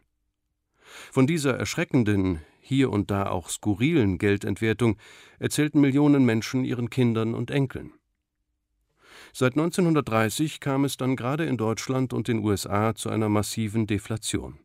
Von 1.11 1.27
dieser 1.27 1.57
erschreckenden, 1.57 2.43
hier 2.61 2.91
und 2.91 3.11
da 3.11 3.31
auch 3.31 3.49
skurrilen 3.49 4.19
Geldentwertung 4.19 4.99
erzählten 5.39 5.81
Millionen 5.81 6.27
Menschen 6.27 6.67
ihren 6.67 6.91
Kindern 6.91 7.35
und 7.35 7.51
Enkeln. 7.51 7.95
Seit 9.37 9.55
1930 9.55 10.61
kam 10.61 10.85
es 10.85 10.97
dann 10.97 11.17
gerade 11.17 11.45
in 11.45 11.57
Deutschland 11.57 12.13
und 12.13 12.29
den 12.29 12.45
USA 12.45 12.95
zu 12.95 13.11
einer 13.11 13.29
massiven 13.29 13.89
Deflation. 13.89 14.61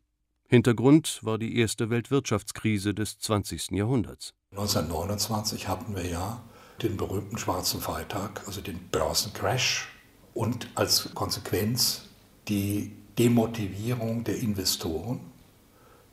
Hintergrund 0.46 1.18
war 1.24 1.38
die 1.38 1.58
erste 1.58 1.90
Weltwirtschaftskrise 1.90 2.94
des 2.94 3.18
20. 3.18 3.72
Jahrhunderts. 3.72 4.32
1929 4.52 5.66
hatten 5.66 5.96
wir 5.96 6.06
ja 6.06 6.40
den 6.82 6.96
berühmten 6.96 7.36
schwarzen 7.36 7.80
Freitag, 7.80 8.46
also 8.46 8.60
den 8.60 8.78
Börsencrash 8.92 9.88
und 10.34 10.68
als 10.76 11.12
Konsequenz 11.14 12.08
die 12.46 12.92
Demotivierung 13.18 14.22
der 14.22 14.38
Investoren, 14.38 15.18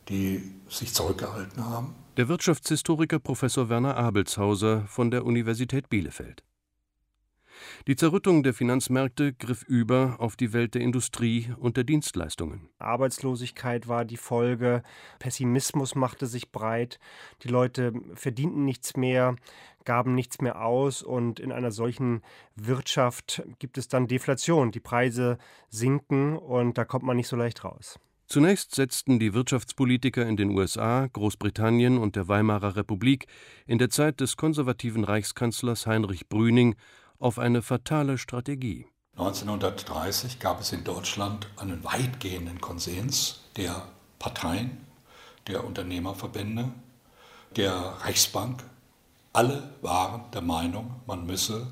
die 0.09 0.41
sich 0.67 0.95
zurückgehalten 0.95 1.63
haben. 1.63 1.93
Der 2.17 2.27
Wirtschaftshistoriker 2.27 3.19
Professor 3.19 3.69
Werner 3.69 3.97
Abelshauser 3.97 4.87
von 4.87 5.11
der 5.11 5.25
Universität 5.27 5.89
Bielefeld. 5.89 6.43
Die 7.87 7.95
Zerrüttung 7.95 8.43
der 8.43 8.53
Finanzmärkte 8.53 9.33
griff 9.33 9.63
über 9.63 10.15
auf 10.19 10.35
die 10.35 10.53
Welt 10.53 10.75
der 10.75 10.81
Industrie 10.81 11.53
und 11.59 11.77
der 11.77 11.83
Dienstleistungen. 11.83 12.69
Arbeitslosigkeit 12.79 13.87
war 13.87 14.05
die 14.05 14.17
Folge, 14.17 14.83
Pessimismus 15.19 15.95
machte 15.95 16.25
sich 16.25 16.51
breit, 16.51 16.99
die 17.43 17.49
Leute 17.49 17.93
verdienten 18.13 18.65
nichts 18.65 18.97
mehr, 18.97 19.35
gaben 19.85 20.15
nichts 20.15 20.41
mehr 20.41 20.61
aus 20.63 21.01
und 21.01 21.39
in 21.39 21.51
einer 21.51 21.71
solchen 21.71 22.21
Wirtschaft 22.55 23.43
gibt 23.59 23.77
es 23.77 23.87
dann 23.87 24.07
Deflation. 24.07 24.71
Die 24.71 24.81
Preise 24.81 25.37
sinken 25.69 26.37
und 26.37 26.77
da 26.77 26.83
kommt 26.83 27.05
man 27.05 27.15
nicht 27.15 27.29
so 27.29 27.37
leicht 27.37 27.63
raus. 27.63 27.97
Zunächst 28.29 28.75
setzten 28.75 29.19
die 29.19 29.33
Wirtschaftspolitiker 29.33 30.27
in 30.27 30.35
den 30.35 30.49
USA, 30.49 31.07
Großbritannien 31.07 31.97
und 31.97 32.17
der 32.17 32.27
Weimarer 32.27 32.75
Republik 32.75 33.27
in 33.65 33.77
der 33.77 33.89
Zeit 33.89 34.19
des 34.19 34.35
konservativen 34.35 35.05
Reichskanzlers 35.05 35.87
Heinrich 35.87 36.27
Brüning 36.27 36.75
auf 37.19 37.39
eine 37.39 37.61
fatale 37.61 38.17
Strategie. 38.17 38.87
1930 39.17 40.39
gab 40.39 40.61
es 40.61 40.71
in 40.71 40.83
Deutschland 40.83 41.47
einen 41.57 41.83
weitgehenden 41.83 42.61
Konsens 42.61 43.41
der 43.55 43.87
Parteien, 44.19 44.85
der 45.47 45.63
Unternehmerverbände, 45.63 46.71
der 47.55 47.73
Reichsbank. 47.73 48.63
Alle 49.33 49.73
waren 49.81 50.29
der 50.31 50.41
Meinung, 50.41 51.01
man 51.07 51.25
müsse 51.25 51.67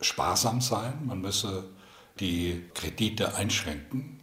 sparsam 0.00 0.60
sein, 0.60 1.06
man 1.06 1.20
müsse 1.20 1.64
die 2.20 2.64
Kredite 2.74 3.34
einschränken, 3.34 4.20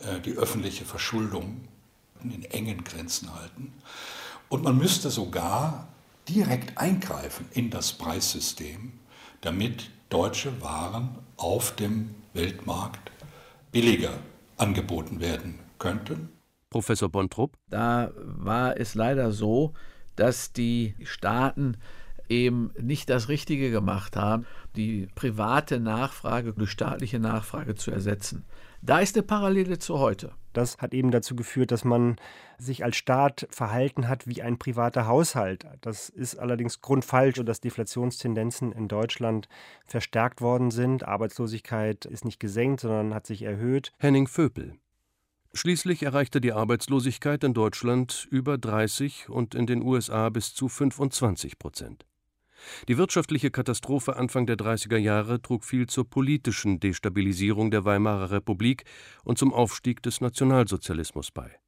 äh, 0.00 0.20
die 0.20 0.32
öffentliche 0.32 0.84
Verschuldung 0.84 1.68
in 2.22 2.44
engen 2.44 2.84
Grenzen 2.84 3.32
halten. 3.34 3.72
Und 4.48 4.64
man 4.64 4.76
müsste 4.76 5.10
sogar 5.10 5.88
direkt 6.28 6.78
eingreifen 6.78 7.46
in 7.52 7.70
das 7.70 7.92
Preissystem 7.92 8.92
damit 9.44 9.90
deutsche 10.08 10.62
Waren 10.62 11.18
auf 11.36 11.76
dem 11.76 12.14
Weltmarkt 12.32 13.10
billiger 13.72 14.14
angeboten 14.56 15.20
werden 15.20 15.58
könnten. 15.78 16.30
Professor 16.70 17.08
Bontrup. 17.08 17.56
Da 17.68 18.10
war 18.16 18.78
es 18.78 18.94
leider 18.94 19.32
so, 19.32 19.74
dass 20.16 20.52
die 20.52 20.94
Staaten 21.04 21.76
eben 22.28 22.72
nicht 22.80 23.10
das 23.10 23.28
Richtige 23.28 23.70
gemacht 23.70 24.16
haben, 24.16 24.46
die 24.76 25.08
private 25.14 25.78
Nachfrage 25.78 26.54
durch 26.54 26.70
staatliche 26.70 27.18
Nachfrage 27.18 27.74
zu 27.74 27.90
ersetzen. 27.90 28.44
Da 28.80 29.00
ist 29.00 29.14
eine 29.14 29.24
Parallele 29.24 29.78
zu 29.78 29.98
heute. 29.98 30.32
Das 30.54 30.78
hat 30.78 30.94
eben 30.94 31.10
dazu 31.10 31.36
geführt, 31.36 31.70
dass 31.70 31.84
man 31.84 32.16
sich 32.58 32.84
als 32.84 32.96
Staat 32.96 33.46
verhalten 33.50 34.08
hat 34.08 34.26
wie 34.26 34.40
ein 34.40 34.58
privater 34.58 35.06
Haushalt. 35.06 35.66
Das 35.82 36.08
ist 36.08 36.36
allerdings 36.36 36.80
grundfalsch 36.80 37.38
und 37.38 37.46
dass 37.46 37.60
Deflationstendenzen 37.60 38.72
in 38.72 38.88
Deutschland 38.88 39.48
verstärkt 39.84 40.40
worden 40.40 40.70
sind. 40.70 41.06
Arbeitslosigkeit 41.06 42.06
ist 42.06 42.24
nicht 42.24 42.40
gesenkt, 42.40 42.80
sondern 42.80 43.14
hat 43.14 43.26
sich 43.26 43.42
erhöht. 43.42 43.92
Henning 43.98 44.28
Vöpel. 44.28 44.78
Schließlich 45.52 46.02
erreichte 46.02 46.40
die 46.40 46.52
Arbeitslosigkeit 46.52 47.44
in 47.44 47.54
Deutschland 47.54 48.26
über 48.30 48.58
30 48.58 49.28
und 49.28 49.54
in 49.54 49.66
den 49.66 49.82
USA 49.82 50.28
bis 50.28 50.52
zu 50.52 50.68
25 50.68 51.60
Prozent. 51.60 52.06
Die 52.88 52.98
wirtschaftliche 52.98 53.50
Katastrophe 53.50 54.16
Anfang 54.16 54.46
der 54.46 54.56
30er 54.56 54.96
Jahre 54.96 55.40
trug 55.40 55.64
viel 55.64 55.86
zur 55.86 56.08
politischen 56.08 56.80
Destabilisierung 56.80 57.70
der 57.70 57.84
Weimarer 57.84 58.30
Republik 58.30 58.84
und 59.24 59.38
zum 59.38 59.52
Aufstieg 59.52 60.02
des 60.02 60.20
Nationalsozialismus 60.20 61.30
bei. 61.30 61.58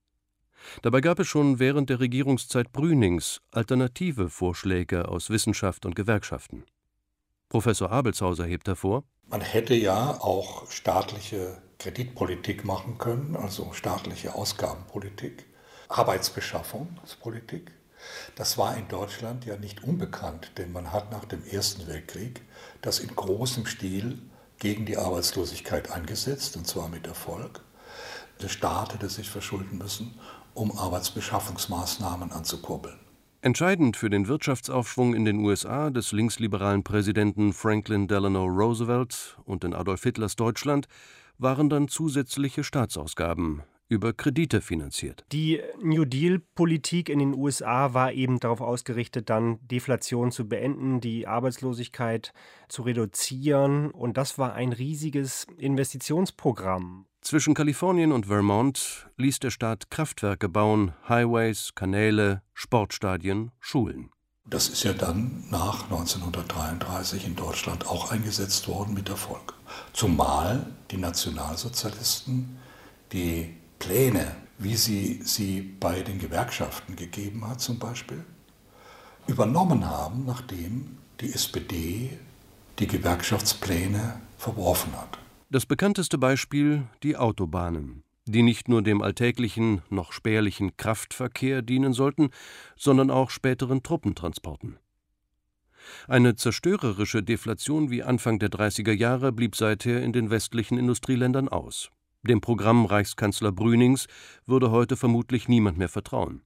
Dabei 0.82 1.00
gab 1.00 1.18
es 1.18 1.28
schon 1.28 1.58
während 1.58 1.90
der 1.90 2.00
Regierungszeit 2.00 2.72
Brünings 2.72 3.40
alternative 3.52 4.28
Vorschläge 4.28 5.08
aus 5.08 5.30
Wissenschaft 5.30 5.86
und 5.86 5.94
Gewerkschaften. 5.94 6.64
Professor 7.48 7.90
Abelshauser 7.90 8.44
hebt 8.44 8.66
hervor: 8.66 9.04
Man 9.28 9.40
hätte 9.40 9.74
ja 9.74 10.20
auch 10.20 10.70
staatliche 10.70 11.62
Kreditpolitik 11.78 12.64
machen 12.64 12.98
können, 12.98 13.36
also 13.36 13.72
staatliche 13.72 14.34
Ausgabenpolitik, 14.34 15.46
Arbeitsbeschaffungspolitik. 15.88 17.70
Das 18.34 18.58
war 18.58 18.76
in 18.76 18.88
Deutschland 18.88 19.44
ja 19.44 19.56
nicht 19.56 19.82
unbekannt, 19.84 20.52
denn 20.58 20.72
man 20.72 20.92
hat 20.92 21.10
nach 21.10 21.24
dem 21.24 21.44
Ersten 21.44 21.86
Weltkrieg 21.86 22.42
das 22.82 22.98
in 22.98 23.14
großem 23.14 23.66
Stil 23.66 24.18
gegen 24.58 24.86
die 24.86 24.96
Arbeitslosigkeit 24.96 25.90
eingesetzt, 25.90 26.56
und 26.56 26.66
zwar 26.66 26.88
mit 26.88 27.06
Erfolg. 27.06 27.60
Der 28.42 28.48
Staat 28.48 28.94
hätte 28.94 29.08
sich 29.08 29.30
verschulden 29.30 29.78
müssen, 29.78 30.18
um 30.54 30.76
Arbeitsbeschaffungsmaßnahmen 30.76 32.32
anzukurbeln. 32.32 32.98
Entscheidend 33.42 33.96
für 33.96 34.10
den 34.10 34.28
Wirtschaftsaufschwung 34.28 35.14
in 35.14 35.24
den 35.24 35.38
USA 35.38 35.90
des 35.90 36.12
linksliberalen 36.12 36.82
Präsidenten 36.82 37.52
Franklin 37.52 38.08
Delano 38.08 38.44
Roosevelt 38.44 39.38
und 39.44 39.62
in 39.62 39.72
Adolf 39.72 40.02
Hitlers 40.02 40.36
Deutschland 40.36 40.88
waren 41.38 41.68
dann 41.68 41.88
zusätzliche 41.88 42.64
Staatsausgaben, 42.64 43.62
über 43.88 44.12
Kredite 44.12 44.60
finanziert. 44.60 45.24
Die 45.32 45.60
New 45.82 46.04
Deal-Politik 46.04 47.08
in 47.08 47.18
den 47.18 47.34
USA 47.34 47.94
war 47.94 48.12
eben 48.12 48.40
darauf 48.40 48.60
ausgerichtet, 48.60 49.30
dann 49.30 49.58
Deflation 49.66 50.32
zu 50.32 50.48
beenden, 50.48 51.00
die 51.00 51.26
Arbeitslosigkeit 51.26 52.32
zu 52.68 52.82
reduzieren. 52.82 53.90
Und 53.90 54.16
das 54.16 54.38
war 54.38 54.54
ein 54.54 54.72
riesiges 54.72 55.46
Investitionsprogramm. 55.58 57.06
Zwischen 57.20 57.54
Kalifornien 57.54 58.12
und 58.12 58.26
Vermont 58.26 59.08
ließ 59.16 59.40
der 59.40 59.50
Staat 59.50 59.90
Kraftwerke 59.90 60.48
bauen, 60.48 60.92
Highways, 61.08 61.72
Kanäle, 61.74 62.42
Sportstadien, 62.54 63.50
Schulen. 63.58 64.10
Das 64.48 64.68
ist 64.68 64.84
ja 64.84 64.92
dann 64.92 65.44
nach 65.50 65.84
1933 65.90 67.26
in 67.26 67.34
Deutschland 67.34 67.88
auch 67.88 68.12
eingesetzt 68.12 68.68
worden 68.68 68.94
mit 68.94 69.08
Erfolg. 69.08 69.54
Zumal 69.92 70.66
die 70.92 70.98
Nationalsozialisten 70.98 72.56
die 73.12 73.54
Pläne, 73.78 74.36
wie 74.58 74.76
sie 74.76 75.20
sie 75.22 75.60
bei 75.60 76.02
den 76.02 76.18
Gewerkschaften 76.18 76.96
gegeben 76.96 77.46
hat 77.46 77.60
zum 77.60 77.78
Beispiel, 77.78 78.24
übernommen 79.26 79.88
haben, 79.88 80.24
nachdem 80.24 80.98
die 81.20 81.32
SPD 81.32 82.10
die 82.78 82.86
Gewerkschaftspläne 82.86 84.20
verworfen 84.38 84.92
hat. 84.92 85.18
Das 85.50 85.66
bekannteste 85.66 86.18
Beispiel 86.18 86.84
die 87.02 87.16
Autobahnen, 87.16 88.02
die 88.26 88.42
nicht 88.42 88.68
nur 88.68 88.82
dem 88.82 89.00
alltäglichen, 89.02 89.82
noch 89.90 90.12
spärlichen 90.12 90.76
Kraftverkehr 90.76 91.62
dienen 91.62 91.92
sollten, 91.92 92.30
sondern 92.76 93.10
auch 93.10 93.30
späteren 93.30 93.82
Truppentransporten. 93.82 94.78
Eine 96.08 96.34
zerstörerische 96.34 97.22
Deflation 97.22 97.90
wie 97.90 98.02
Anfang 98.02 98.38
der 98.38 98.50
30er 98.50 98.92
Jahre 98.92 99.32
blieb 99.32 99.54
seither 99.54 100.02
in 100.02 100.12
den 100.12 100.30
westlichen 100.30 100.78
Industrieländern 100.78 101.48
aus. 101.48 101.90
Dem 102.26 102.40
Programm 102.40 102.86
Reichskanzler 102.86 103.52
Brünings 103.52 104.08
würde 104.46 104.72
heute 104.72 104.96
vermutlich 104.96 105.48
niemand 105.48 105.78
mehr 105.78 105.88
vertrauen. 105.88 106.42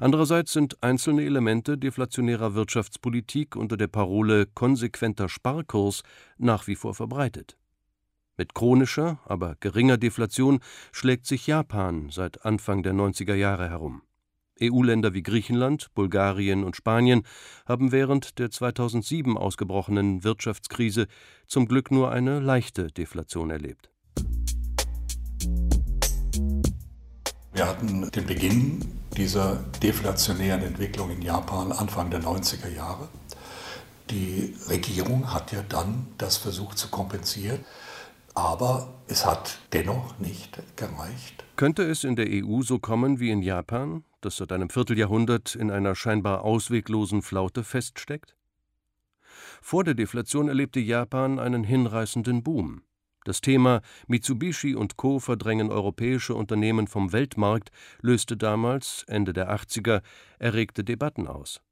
Andererseits 0.00 0.52
sind 0.52 0.82
einzelne 0.82 1.24
Elemente 1.24 1.78
deflationärer 1.78 2.54
Wirtschaftspolitik 2.54 3.54
unter 3.54 3.76
der 3.76 3.86
Parole 3.86 4.46
konsequenter 4.46 5.28
Sparkurs 5.28 6.02
nach 6.38 6.66
wie 6.66 6.74
vor 6.74 6.94
verbreitet. 6.94 7.56
Mit 8.36 8.54
chronischer, 8.54 9.20
aber 9.26 9.54
geringer 9.60 9.96
Deflation 9.96 10.58
schlägt 10.90 11.26
sich 11.26 11.46
Japan 11.46 12.10
seit 12.10 12.44
Anfang 12.44 12.82
der 12.82 12.94
90er 12.94 13.34
Jahre 13.34 13.68
herum. 13.68 14.02
EU-Länder 14.60 15.14
wie 15.14 15.22
Griechenland, 15.22 15.94
Bulgarien 15.94 16.64
und 16.64 16.74
Spanien 16.74 17.22
haben 17.66 17.92
während 17.92 18.40
der 18.40 18.50
2007 18.50 19.36
ausgebrochenen 19.36 20.24
Wirtschaftskrise 20.24 21.06
zum 21.46 21.66
Glück 21.66 21.92
nur 21.92 22.10
eine 22.10 22.40
leichte 22.40 22.88
Deflation 22.88 23.50
erlebt. 23.50 23.93
Wir 27.54 27.68
hatten 27.68 28.10
den 28.10 28.26
Beginn 28.26 28.80
dieser 29.16 29.62
deflationären 29.80 30.64
Entwicklung 30.64 31.10
in 31.10 31.22
Japan 31.22 31.70
Anfang 31.70 32.10
der 32.10 32.20
90er 32.20 32.68
Jahre. 32.68 33.06
Die 34.10 34.56
Regierung 34.68 35.32
hat 35.32 35.52
ja 35.52 35.62
dann 35.68 36.08
das 36.18 36.36
versucht 36.36 36.78
zu 36.78 36.88
kompensieren, 36.88 37.60
aber 38.34 38.92
es 39.06 39.24
hat 39.24 39.60
dennoch 39.72 40.18
nicht 40.18 40.60
gereicht. 40.74 41.44
Könnte 41.54 41.84
es 41.84 42.02
in 42.02 42.16
der 42.16 42.26
EU 42.28 42.62
so 42.62 42.80
kommen 42.80 43.20
wie 43.20 43.30
in 43.30 43.40
Japan, 43.40 44.02
das 44.20 44.38
seit 44.38 44.50
einem 44.50 44.68
Vierteljahrhundert 44.68 45.54
in 45.54 45.70
einer 45.70 45.94
scheinbar 45.94 46.42
ausweglosen 46.42 47.22
Flaute 47.22 47.62
feststeckt? 47.62 48.34
Vor 49.62 49.84
der 49.84 49.94
Deflation 49.94 50.48
erlebte 50.48 50.80
Japan 50.80 51.38
einen 51.38 51.62
hinreißenden 51.62 52.42
Boom. 52.42 52.82
Das 53.24 53.40
Thema 53.40 53.80
Mitsubishi 54.06 54.74
und 54.74 54.98
Co. 54.98 55.18
verdrängen 55.18 55.70
europäische 55.70 56.34
Unternehmen 56.34 56.86
vom 56.86 57.12
Weltmarkt 57.12 57.70
löste 58.02 58.36
damals, 58.36 59.04
Ende 59.08 59.32
der 59.32 59.50
80er, 59.50 60.02
erregte 60.38 60.84
Debatten 60.84 61.26
aus. 61.26 61.62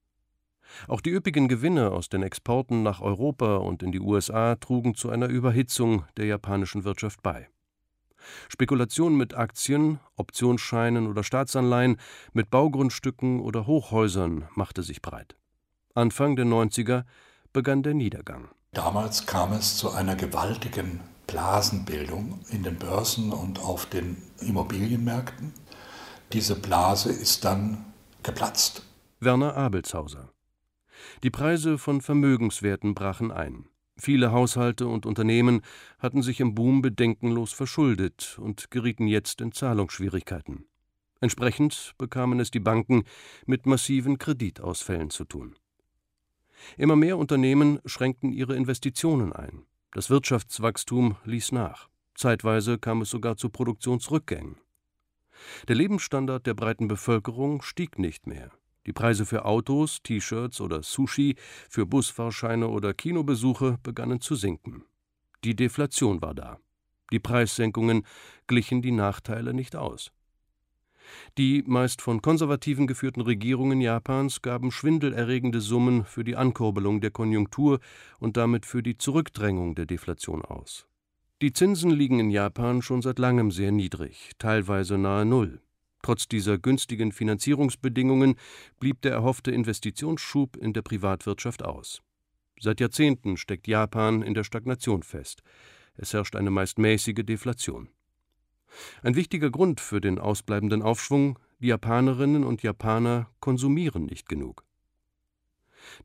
Auch 0.89 1.03
die 1.03 1.11
üppigen 1.11 1.49
Gewinne 1.49 1.91
aus 1.91 2.09
den 2.09 2.23
Exporten 2.23 2.83
nach 2.83 3.03
Europa 3.03 3.57
und 3.57 3.83
in 3.83 3.93
die 3.93 4.01
USA 4.01 4.57
trugen 4.57 4.95
zu 4.95 5.11
einer 5.11 5.29
Überhitzung 5.29 6.07
der 6.17 6.25
japanischen 6.25 6.85
Wirtschaft 6.85 7.23
bei. 7.23 7.49
Spekulation 8.49 9.17
mit 9.17 9.35
Aktien, 9.35 10.01
Optionsscheinen 10.17 11.07
oder 11.07 11.23
Staatsanleihen, 11.23 11.99
mit 12.33 12.51
Baugrundstücken 12.51 13.41
oder 13.41 13.67
Hochhäusern 13.67 14.49
machte 14.55 14.83
sich 14.83 15.03
breit. 15.03 15.37
Anfang 15.95 16.37
der 16.37 16.47
90er 16.47 17.05
begann 17.53 17.83
der 17.83 17.93
Niedergang. 17.93 18.49
Damals 18.73 19.27
kam 19.27 19.53
es 19.53 19.77
zu 19.77 19.91
einer 19.91 20.17
gewaltigen 20.17 21.01
Blasenbildung 21.33 22.41
in 22.51 22.63
den 22.63 22.77
Börsen 22.77 23.33
und 23.33 23.59
auf 23.59 23.87
den 23.87 24.19
Immobilienmärkten. 24.43 25.55
Diese 26.35 26.55
Blase 26.55 27.11
ist 27.11 27.47
dann 27.47 27.87
geplatzt. 28.23 28.83
Werner 29.19 29.57
Abelshauser. 29.57 30.31
Die 31.23 31.31
Preise 31.31 31.79
von 31.79 32.03
Vermögenswerten 32.03 32.95
brachen 32.95 33.31
ein. 33.31 33.65
Viele 33.97 34.31
Haushalte 34.31 34.87
und 34.87 35.07
Unternehmen 35.07 35.63
hatten 35.99 36.21
sich 36.21 36.39
im 36.39 36.55
Boom 36.55 36.83
bedenkenlos 36.83 37.55
verschuldet 37.55 38.39
und 38.39 38.71
gerieten 38.71 39.07
jetzt 39.07 39.41
in 39.41 39.53
Zahlungsschwierigkeiten. 39.53 40.67
Entsprechend 41.23 41.95
bekamen 41.97 42.41
es 42.41 42.51
die 42.51 42.61
Banken 42.61 43.05
mit 43.47 43.65
massiven 43.65 44.19
Kreditausfällen 44.19 45.09
zu 45.09 45.25
tun. 45.25 45.57
Immer 46.77 46.97
mehr 46.97 47.17
Unternehmen 47.17 47.81
schränkten 47.87 48.33
ihre 48.33 48.55
Investitionen 48.55 49.33
ein. 49.33 49.65
Das 49.95 50.09
Wirtschaftswachstum 50.09 51.17
ließ 51.25 51.53
nach. 51.53 51.91
Zeitweise 52.15 52.79
kam 52.79 53.03
es 53.03 53.11
sogar 53.11 53.37
zu 53.37 53.51
Produktionsrückgängen. 53.51 54.57
Der 55.69 55.77
Lebensstandard 55.77 56.47
der 56.47 56.55
breiten 56.55 56.89
Bevölkerung 56.89 57.61
stieg 57.61 57.99
nicht 57.99 58.27
mehr. 58.27 58.51
Die 58.87 58.95
Preise 58.95 59.27
für 59.27 59.45
Autos, 59.45 60.03
T-Shirts 60.03 60.63
oder 60.63 60.83
Sushi, 60.83 61.37
für 61.69 61.85
Busfahrscheine 61.85 62.69
oder 62.69 62.95
Kinobesuche 62.95 63.79
begannen 63.83 64.23
zu 64.23 64.35
sinken. 64.35 64.85
Die 65.45 65.55
Deflation 65.55 66.23
war 66.23 66.35
da. 66.35 66.59
Die 67.13 67.21
Preissenkungen 67.21 68.07
glichen 68.47 68.81
die 68.81 68.93
Nachteile 68.93 69.53
nicht 69.53 69.77
aus. 69.77 70.11
Die 71.39 71.63
meist 71.67 72.03
von 72.03 72.23
Konservativen 72.23 72.87
geführten 72.87 73.21
Regierungen 73.21 73.81
Japans 73.81 74.43
gaben 74.43 74.71
schwindelerregende 74.71 75.61
Summen 75.61 76.05
für 76.05 76.25
die 76.25 76.37
Ankurbelung 76.37 77.01
der 77.01 77.11
Konjunktur 77.11 77.81
und 78.19 78.37
damit 78.37 78.67
für 78.67 78.83
die 78.83 78.99
Zurückdrängung 78.99 79.75
der 79.75 79.87
Deflation 79.87 80.43
aus. 80.43 80.87
Die 81.43 81.53
Zinsen 81.53 81.91
liegen 81.91 82.21
in 82.21 82.31
Japan 82.31 82.83
schon 82.83 83.03
seit 83.03 83.19
langem 83.19 83.51
sehr 83.51 83.73
niedrig, 83.73 84.33
teilweise 84.39 84.97
nahe 84.97 85.25
Null. 85.25 85.61
Trotz 86.03 86.27
dieser 86.29 86.59
günstigen 86.59 87.13
Finanzierungsbedingungen 87.13 88.35
blieb 88.81 89.03
der 89.03 89.13
erhoffte 89.13 89.53
Investitionsschub 89.53 90.57
in 90.57 90.73
der 90.73 90.83
Privatwirtschaft 90.83 91.65
aus. 91.65 92.03
Seit 92.61 92.81
Jahrzehnten 92.81 93.37
steckt 93.37 93.67
Japan 93.67 94.23
in 94.23 94.35
der 94.35 94.45
Stagnation 94.45 95.03
fest. 95.03 95.43
Es 95.95 96.13
herrscht 96.13 96.37
eine 96.37 96.51
meist 96.51 96.79
mäßige 96.79 97.25
Deflation. 97.25 97.89
Ein 99.03 99.17
wichtiger 99.17 99.51
Grund 99.51 99.81
für 99.81 100.01
den 100.01 100.19
ausbleibenden 100.19 100.83
Aufschwung, 100.83 101.39
die 101.61 101.69
Japanerinnen 101.69 102.45
und 102.45 102.63
Japaner 102.63 103.29
konsumieren 103.41 104.07
nicht 104.07 104.29
genug. 104.29 104.65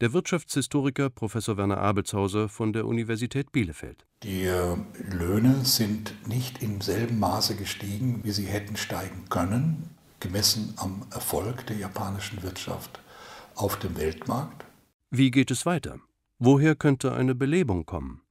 Der 0.02 0.14
Wirtschaftshistoriker 0.14 1.10
Professor 1.10 1.58
Werner 1.58 1.78
Abelshauser 1.78 2.50
von 2.50 2.74
der 2.74 2.86
Universität 2.86 3.52
Bielefeld. 3.52 4.06
Die 4.24 4.44
äh, 4.44 4.76
Löhne 5.12 5.66
sind 5.66 6.16
nicht 6.28 6.62
im 6.62 6.82
selben 6.82 7.20
Maße 7.20 7.56
gestiegen, 7.56 8.22
wie 8.24 8.32
sie 8.32 8.46
hätten 8.46 8.76
steigen 8.76 9.26
können, 9.30 9.92
gemessen 10.20 10.74
am 10.78 11.06
Erfolg 11.12 11.66
der 11.68 11.78
japanischen 11.78 12.42
Wirtschaft 12.44 13.00
auf 13.56 13.78
dem 13.78 13.98
Weltmarkt. 13.98 14.66
Wie 15.10 15.32
geht 15.32 15.52
es 15.52 15.66
weiter? 15.66 16.00
Woher 16.40 16.76
könnte 16.76 17.14
eine 17.14 17.34
Belebung 17.34 17.86
kommen? 17.86 18.22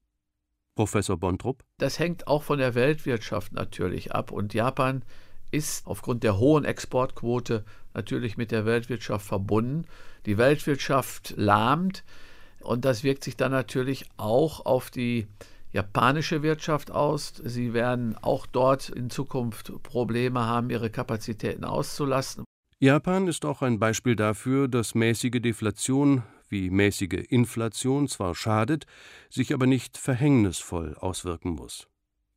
Professor 0.77 1.17
Bontrup? 1.17 1.65
Das 1.79 1.99
hängt 1.99 2.29
auch 2.29 2.45
von 2.45 2.61
der 2.61 2.77
Weltwirtschaft 2.77 3.53
natürlich 3.53 4.12
ab. 4.12 4.31
Und 4.31 4.55
Japan 4.55 5.03
ist 5.51 5.87
aufgrund 5.87 6.23
der 6.23 6.39
hohen 6.39 6.65
Exportquote 6.65 7.65
natürlich 7.95 8.37
mit 8.37 8.53
der 8.53 8.65
Weltwirtschaft 8.65 9.27
verbunden. 9.27 9.87
Die 10.27 10.39
Weltwirtschaft 10.39 11.35
lahmt 11.37 12.05
und 12.61 12.85
das 12.85 13.05
wirkt 13.05 13.25
sich 13.25 13.37
dann 13.37 13.53
natürlich 13.53 14.07
auch 14.17 14.65
auf 14.67 14.91
die 14.91 15.27
japanische 15.73 16.43
Wirtschaft 16.43 16.91
aus. 16.91 17.35
Sie 17.45 17.73
werden 17.73 18.17
auch 18.21 18.47
dort 18.47 18.89
in 18.89 19.11
Zukunft 19.11 19.73
Probleme 19.83 20.41
haben, 20.41 20.71
ihre 20.71 20.91
Kapazitäten 20.91 21.65
auszulasten. 21.65 22.45
Japan 22.79 23.29
ist 23.29 23.45
auch 23.45 23.62
ein 23.62 23.79
Beispiel 23.79 24.17
dafür, 24.17 24.69
dass 24.69 24.95
mäßige 24.95 25.41
Deflation 25.41 26.23
wie 26.49 26.71
mäßige 26.71 27.27
Inflation 27.29 28.09
zwar 28.09 28.35
schadet, 28.35 28.87
sich 29.31 29.53
aber 29.53 29.67
nicht 29.67 29.99
verhängnisvoll 29.99 30.95
auswirken 30.95 31.51
muss. 31.51 31.89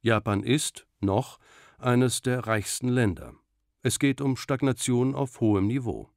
Japan 0.02 0.44
ist, 0.44 0.88
noch, 1.00 1.40
eines 1.78 2.22
der 2.22 2.48
reichsten 2.48 2.90
Länder. 2.90 3.34
Es 3.82 4.00
geht 4.00 4.22
um 4.22 4.36
Stagnation 4.36 5.16
auf 5.16 5.40
hohem 5.40 5.68
Niveau. 5.68 6.10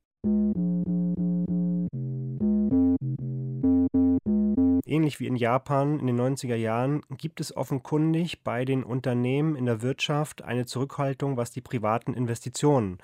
Ähnlich 4.84 5.20
wie 5.20 5.26
in 5.26 5.36
Japan 5.36 5.98
in 6.00 6.06
den 6.06 6.20
90er 6.20 6.54
Jahren 6.54 7.00
gibt 7.16 7.40
es 7.40 7.56
offenkundig 7.56 8.42
bei 8.44 8.64
den 8.64 8.84
Unternehmen 8.84 9.56
in 9.56 9.64
der 9.64 9.80
Wirtschaft 9.80 10.42
eine 10.42 10.66
Zurückhaltung, 10.66 11.36
was 11.36 11.50
die 11.50 11.62
privaten 11.62 12.12
Investitionen 12.12 12.98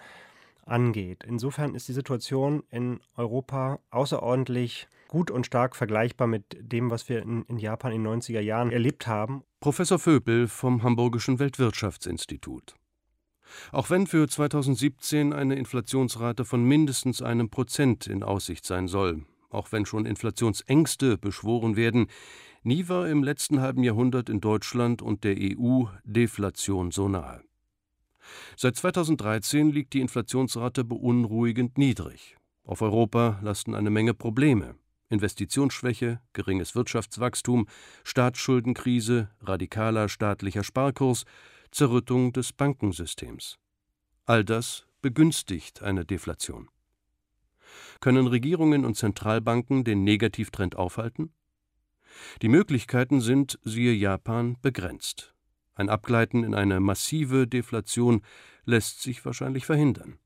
angeht. 0.69 1.25
Insofern 1.27 1.75
ist 1.75 1.89
die 1.89 1.93
Situation 1.93 2.63
in 2.71 3.01
Europa 3.17 3.81
außerordentlich 3.91 4.89
gut 5.09 5.31
und 5.31 5.47
stark 5.47 5.75
vergleichbar 5.75 6.27
mit 6.27 6.45
dem, 6.61 6.91
was 6.91 7.09
wir 7.09 7.23
in, 7.23 7.43
in 7.45 7.59
Japan 7.59 7.93
in 7.93 8.05
den 8.05 8.21
90er 8.21 8.41
Jahren 8.41 8.71
erlebt 8.71 9.07
haben. 9.07 9.43
Professor 9.61 9.99
Vöbel 9.99 10.47
vom 10.47 10.83
Hamburgischen 10.83 11.39
Weltwirtschaftsinstitut. 11.39 12.75
Auch 13.73 13.91
wenn 13.91 14.07
für 14.07 14.29
2017 14.29 15.33
eine 15.33 15.57
Inflationsrate 15.57 16.45
von 16.45 16.63
mindestens 16.63 17.23
einem 17.23 17.49
Prozent 17.49 18.07
in 18.07 18.23
Aussicht 18.23 18.67
sein 18.67 18.89
soll, 18.89 19.25
auch 19.51 19.73
wenn 19.73 19.87
schon 19.87 20.05
Inflationsängste 20.07 21.17
beschworen 21.17 21.77
werden, 21.77 22.09
nie 22.63 22.89
war 22.89 23.09
im 23.09 23.23
letzten 23.23 23.61
halben 23.61 23.83
Jahrhundert 23.83 24.29
in 24.29 24.41
Deutschland 24.41 25.01
und 25.01 25.25
der 25.25 25.37
EU 25.39 25.85
Deflation 26.05 26.91
so 26.91 27.09
nahe. 27.09 27.43
Seit 28.57 28.77
2013 28.77 29.71
liegt 29.71 29.95
die 29.95 30.01
Inflationsrate 30.01 30.85
beunruhigend 30.85 31.79
niedrig. 31.79 32.37
Auf 32.65 32.83
Europa 32.83 33.39
lasten 33.43 33.75
eine 33.75 33.91
Menge 33.91 34.15
Probleme. 34.15 34.75
Investitionsschwäche, 35.09 36.21
geringes 36.35 36.75
Wirtschaftswachstum, 36.75 37.67
Staatsschuldenkrise, 38.05 39.31
radikaler 39.41 40.09
staatlicher 40.09 40.65
Sparkurs, 40.65 41.25
Zerrüttung 41.71 42.33
des 42.33 42.53
Bankensystems. 42.53 43.59
All 44.27 44.45
das 44.45 44.87
begünstigt 45.01 45.83
eine 45.83 46.05
Deflation. 46.05 46.69
Können 48.01 48.27
Regierungen 48.27 48.85
und 48.85 48.97
Zentralbanken 48.97 49.85
den 49.85 50.05
Negativtrend 50.05 50.77
aufhalten? 50.77 51.33
Die 52.43 52.49
Möglichkeiten 52.49 53.21
sind, 53.21 53.59
siehe 53.63 53.93
Japan, 53.93 54.57
begrenzt. 54.61 55.35
Ein 55.79 55.91
Abgleiten 55.91 56.43
in 56.43 56.57
eine 56.57 56.81
massive 56.81 57.47
Deflation 57.47 58.23
lässt 58.65 59.01
sich 59.01 59.25
wahrscheinlich 59.25 59.65
verhindern. 59.65 60.19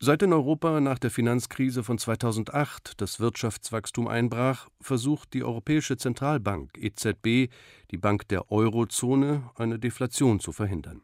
Seit 0.00 0.22
in 0.22 0.32
Europa 0.32 0.80
nach 0.80 0.98
der 0.98 1.10
Finanzkrise 1.10 1.84
von 1.84 1.98
2008 1.98 3.00
das 3.00 3.20
Wirtschaftswachstum 3.20 4.08
einbrach, 4.08 4.68
versucht 4.80 5.34
die 5.34 5.44
Europäische 5.44 5.98
Zentralbank 5.98 6.78
EZB, 6.78 7.52
die 7.90 7.98
Bank 7.98 8.26
der 8.28 8.50
Eurozone, 8.50 9.50
eine 9.54 9.78
Deflation 9.78 10.40
zu 10.40 10.52
verhindern. 10.52 11.02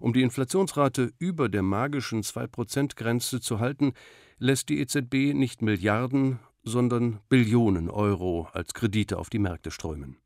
Um 0.00 0.12
die 0.12 0.22
Inflationsrate 0.22 1.12
über 1.18 1.48
der 1.48 1.62
magischen 1.62 2.22
2%-Grenze 2.22 3.40
zu 3.40 3.58
halten, 3.58 3.94
lässt 4.38 4.68
die 4.68 4.80
EZB 4.80 5.32
nicht 5.34 5.62
Milliarden, 5.62 6.40
sondern 6.62 7.20
Billionen 7.30 7.88
Euro 7.88 8.48
als 8.52 8.74
Kredite 8.74 9.18
auf 9.18 9.30
die 9.30 9.38
Märkte 9.38 9.70
strömen. 9.70 10.19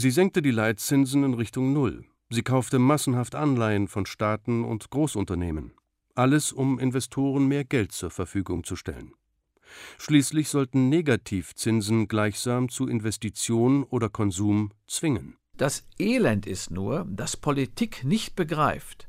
Sie 0.00 0.12
senkte 0.12 0.42
die 0.42 0.52
Leitzinsen 0.52 1.24
in 1.24 1.34
Richtung 1.34 1.72
Null. 1.72 2.04
Sie 2.30 2.42
kaufte 2.42 2.78
massenhaft 2.78 3.34
Anleihen 3.34 3.88
von 3.88 4.06
Staaten 4.06 4.62
und 4.62 4.90
Großunternehmen. 4.90 5.72
Alles, 6.14 6.52
um 6.52 6.78
Investoren 6.78 7.48
mehr 7.48 7.64
Geld 7.64 7.90
zur 7.90 8.12
Verfügung 8.12 8.62
zu 8.62 8.76
stellen. 8.76 9.10
Schließlich 9.98 10.50
sollten 10.50 10.88
Negativzinsen 10.88 12.06
gleichsam 12.06 12.68
zu 12.68 12.86
Investition 12.86 13.82
oder 13.82 14.08
Konsum 14.08 14.70
zwingen. 14.86 15.36
Das 15.56 15.84
Elend 15.98 16.46
ist 16.46 16.70
nur, 16.70 17.04
dass 17.10 17.36
Politik 17.36 18.04
nicht 18.04 18.36
begreift, 18.36 19.08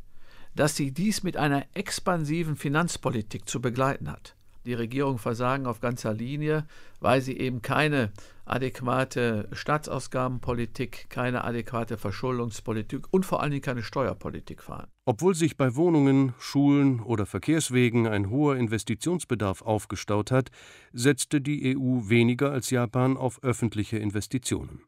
dass 0.55 0.75
sie 0.75 0.91
dies 0.91 1.21
mit 1.21 1.37
einer 1.37 1.67
expansiven 1.75 2.55
Finanzpolitik 2.55 3.47
zu 3.47 3.61
begleiten 3.61 4.11
hat. 4.11 4.35
Die 4.69 4.75
Regierung 4.75 5.17
versagen 5.17 5.65
auf 5.65 5.79
ganzer 5.79 6.13
Linie, 6.13 6.63
weil 6.99 7.21
sie 7.21 7.35
eben 7.35 7.63
keine 7.63 8.11
adäquate 8.45 9.49
Staatsausgabenpolitik, 9.51 11.07
keine 11.09 11.43
adäquate 11.43 11.97
Verschuldungspolitik 11.97 13.07
und 13.09 13.25
vor 13.25 13.41
allen 13.41 13.49
Dingen 13.49 13.63
keine 13.63 13.81
Steuerpolitik 13.81 14.61
fahren. 14.61 14.85
Obwohl 15.05 15.33
sich 15.33 15.57
bei 15.57 15.75
Wohnungen, 15.75 16.35
Schulen 16.37 16.99
oder 16.99 17.25
Verkehrswegen 17.25 18.05
ein 18.05 18.29
hoher 18.29 18.57
Investitionsbedarf 18.57 19.63
aufgestaut 19.63 20.29
hat, 20.29 20.51
setzte 20.93 21.41
die 21.41 21.75
EU 21.75 22.07
weniger 22.07 22.51
als 22.51 22.69
Japan 22.69 23.17
auf 23.17 23.41
öffentliche 23.41 23.97
Investitionen. 23.97 24.83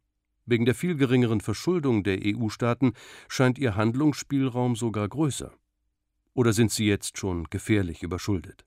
Wegen 0.46 0.65
der 0.65 0.76
viel 0.76 0.96
geringeren 0.96 1.41
Verschuldung 1.41 2.04
der 2.04 2.20
EU-Staaten 2.24 2.94
scheint 3.28 3.58
ihr 3.58 3.76
Handlungsspielraum 3.76 4.76
sogar 4.76 5.10
größer. 5.10 5.52
Oder 6.36 6.54
sind 6.54 6.70
sie 6.70 6.86
jetzt 6.86 7.17
schon 7.17 7.46
gefährlich 7.50 8.04
überschuldet? 8.04 8.63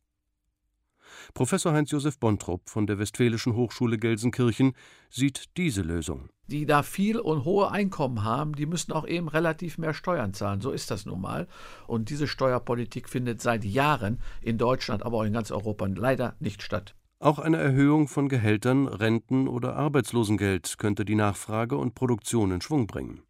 Professor 1.35 1.73
Heinz-Josef 1.73 2.21
Bontrup 2.21 2.71
von 2.71 2.87
der 2.87 3.01
Westfälischen 3.01 3.57
Hochschule 3.57 3.99
Gelsenkirchen 3.99 4.73
sieht 5.11 5.57
diese 5.57 5.83
Lösung. 5.83 6.29
Die 6.47 6.65
da 6.65 6.85
viel 6.85 7.19
und 7.19 7.45
hohe 7.45 7.73
Einkommen 7.73 8.23
haben, 8.23 8.55
die 8.55 8.67
müssen 8.67 8.93
auch 8.93 9.05
eben 9.05 9.27
relativ 9.27 9.77
mehr 9.77 9.95
Steuern 9.95 10.33
zahlen. 10.33 10.61
So 10.61 10.71
ist 10.71 10.93
das 10.93 11.07
nun 11.07 11.21
mal. 11.21 11.49
Und 11.89 12.09
diese 12.09 12.29
Steuerpolitik 12.29 13.09
findet 13.09 13.43
seit 13.43 13.65
Jahren 13.65 14.21
in 14.43 14.59
Deutschland, 14.59 15.05
aber 15.05 15.19
auch 15.19 15.23
in 15.25 15.33
ganz 15.33 15.51
Europa 15.51 15.87
leider 15.87 16.37
nicht 16.39 16.63
statt. 16.63 16.95
Auch 17.19 17.41
eine 17.41 17.57
Erhöhung 17.57 18.07
von 18.07 18.29
Gehältern, 18.29 18.87
Renten 18.87 19.49
oder 19.49 19.75
Arbeitslosengeld 19.75 20.79
könnte 20.79 21.05
die 21.05 21.17
Nachfrage 21.17 21.77
und 21.77 21.97
Produktion 21.97 22.53
in 22.53 22.61
Schwung 22.61 22.87
bringen. 22.87 23.23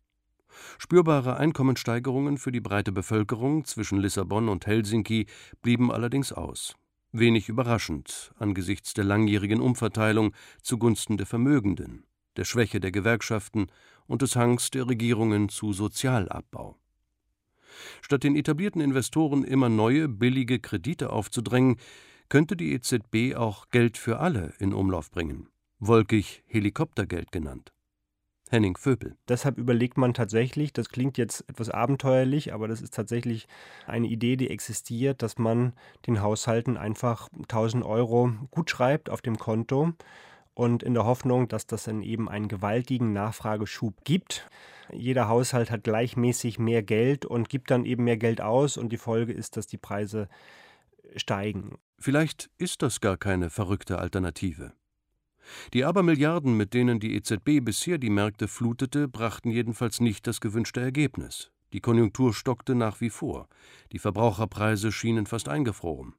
Spürbare 0.77 1.39
Einkommenssteigerungen 1.39 2.37
für 2.37 2.53
die 2.53 2.61
breite 2.61 2.93
Bevölkerung 2.93 3.65
zwischen 3.65 3.99
Lissabon 3.99 4.51
und 4.51 4.67
Helsinki 4.67 5.27
blieben 5.63 5.91
allerdings 5.91 6.33
aus. 6.33 6.75
Wenig 7.17 7.49
überraschend 7.49 8.33
angesichts 8.41 8.93
der 8.93 9.05
langjährigen 9.05 9.61
Umverteilung 9.61 10.35
zugunsten 10.63 11.17
der 11.17 11.27
Vermögenden, 11.27 12.03
der 12.37 12.45
Schwäche 12.45 12.81
der 12.81 12.91
Gewerkschaften 12.91 13.69
und 14.09 14.23
des 14.23 14.35
Hangs 14.35 14.73
der 14.73 14.89
Regierungen 14.89 15.49
zu 15.49 15.73
Sozialabbau. 15.73 16.77
Statt 18.03 18.25
den 18.25 18.35
etablierten 18.35 18.81
Investoren 18.81 19.45
immer 19.45 19.69
neue, 19.69 20.09
billige 20.09 20.59
Kredite 20.59 21.11
aufzudrängen, 21.11 21.77
könnte 22.29 22.57
die 22.57 22.73
EZB 22.73 23.37
auch 23.37 23.69
Geld 23.71 23.97
für 23.97 24.19
alle 24.19 24.53
in 24.59 24.75
Umlauf 24.75 25.13
bringen, 25.13 25.49
wolkig 25.79 26.43
Helikoptergeld 26.49 27.31
genannt. 27.31 27.73
Henning 28.55 28.77
Vöbel. 28.77 29.17
Deshalb 29.29 29.59
überlegt 29.59 29.99
man 29.99 30.15
tatsächlich, 30.15 30.73
das 30.73 30.89
klingt 30.89 31.19
jetzt 31.19 31.45
etwas 31.49 31.71
abenteuerlich, 31.71 32.55
aber 32.55 32.69
das 32.69 32.81
ist 32.81 32.95
tatsächlich 32.95 33.49
eine 33.87 34.07
Idee, 34.07 34.37
die 34.37 34.49
existiert, 34.49 35.23
dass 35.23 35.39
man 35.39 35.73
den 36.07 36.23
Haushalten 36.23 36.77
einfach 36.77 37.29
1000 37.33 37.85
Euro 37.85 38.33
gut 38.51 38.71
schreibt 38.71 39.11
auf 39.11 39.21
dem 39.21 39.39
Konto 39.39 39.93
und 40.55 40.85
in 40.85 40.95
der 40.95 41.05
Hoffnung, 41.05 41.49
dass 41.49 41.67
das 41.67 41.85
dann 41.85 42.03
eben 42.03 42.29
einen 42.29 42.49
gewaltigen 42.49 43.13
Nachfrageschub 43.13 44.05
gibt. 44.05 44.49
Jeder 44.93 45.29
Haushalt 45.29 45.71
hat 45.73 45.83
gleichmäßig 45.83 46.59
mehr 46.61 46.83
Geld 46.83 47.27
und 47.27 47.49
gibt 47.49 47.73
dann 47.73 47.85
eben 47.85 48.05
mehr 48.05 48.17
Geld 48.17 48.41
aus 48.41 48.77
und 48.77 48.91
die 48.91 48.99
Folge 48.99 49.33
ist, 49.33 49.57
dass 49.57 49.67
die 49.67 49.79
Preise 49.79 50.29
steigen. 51.17 51.77
Vielleicht 51.99 52.51
ist 52.59 52.83
das 52.83 53.01
gar 53.01 53.17
keine 53.17 53.51
verrückte 53.51 53.99
Alternative. 53.99 54.73
Die 55.73 55.85
Abermilliarden, 55.85 56.57
mit 56.57 56.75
denen 56.75 57.01
die 57.01 57.15
EZB 57.15 57.65
bisher 57.65 57.99
die 57.99 58.11
Märkte 58.11 58.49
flutete, 58.49 59.09
brachten 59.09 59.51
jedenfalls 59.51 60.01
nicht 60.01 60.27
das 60.27 60.41
gewünschte 60.41 60.81
Ergebnis. 60.81 61.51
Die 61.73 61.81
Konjunktur 61.81 62.33
stockte 62.33 62.75
nach 62.75 63.01
wie 63.01 63.11
vor, 63.11 63.49
die 63.93 63.99
Verbraucherpreise 63.99 64.93
schienen 64.93 65.27
fast 65.27 65.49
eingefroren. 65.49 66.15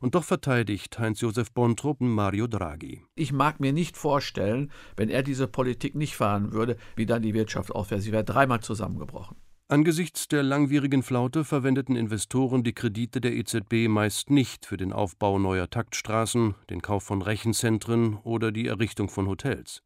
Und 0.00 0.14
doch 0.14 0.24
verteidigt 0.24 0.98
Heinz-Josef 0.98 1.52
Bontrup 1.52 2.00
Mario 2.00 2.46
Draghi. 2.46 3.02
Ich 3.14 3.32
mag 3.32 3.60
mir 3.60 3.72
nicht 3.72 3.96
vorstellen, 3.96 4.72
wenn 4.96 5.10
er 5.10 5.22
diese 5.22 5.46
Politik 5.46 5.94
nicht 5.94 6.16
fahren 6.16 6.52
würde, 6.52 6.76
wie 6.96 7.06
dann 7.06 7.22
die 7.22 7.34
Wirtschaft 7.34 7.72
aufwärts. 7.72 8.04
Sie 8.04 8.12
wäre 8.12 8.24
dreimal 8.24 8.60
zusammengebrochen. 8.60 9.36
Angesichts 9.74 10.28
der 10.28 10.44
langwierigen 10.44 11.02
Flaute 11.02 11.42
verwendeten 11.42 11.96
Investoren 11.96 12.62
die 12.62 12.74
Kredite 12.74 13.20
der 13.20 13.34
EZB 13.34 13.88
meist 13.88 14.30
nicht 14.30 14.66
für 14.66 14.76
den 14.76 14.92
Aufbau 14.92 15.40
neuer 15.40 15.68
Taktstraßen, 15.68 16.54
den 16.70 16.80
Kauf 16.80 17.02
von 17.02 17.22
Rechenzentren 17.22 18.18
oder 18.18 18.52
die 18.52 18.68
Errichtung 18.68 19.08
von 19.08 19.26
Hotels. 19.26 19.82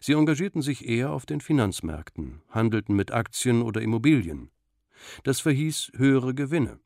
Sie 0.00 0.14
engagierten 0.14 0.62
sich 0.62 0.88
eher 0.88 1.12
auf 1.12 1.26
den 1.26 1.42
Finanzmärkten, 1.42 2.40
handelten 2.48 2.96
mit 2.96 3.12
Aktien 3.12 3.60
oder 3.60 3.82
Immobilien. 3.82 4.50
Das 5.24 5.40
verhieß 5.40 5.92
höhere 5.94 6.32
Gewinne. 6.32 6.78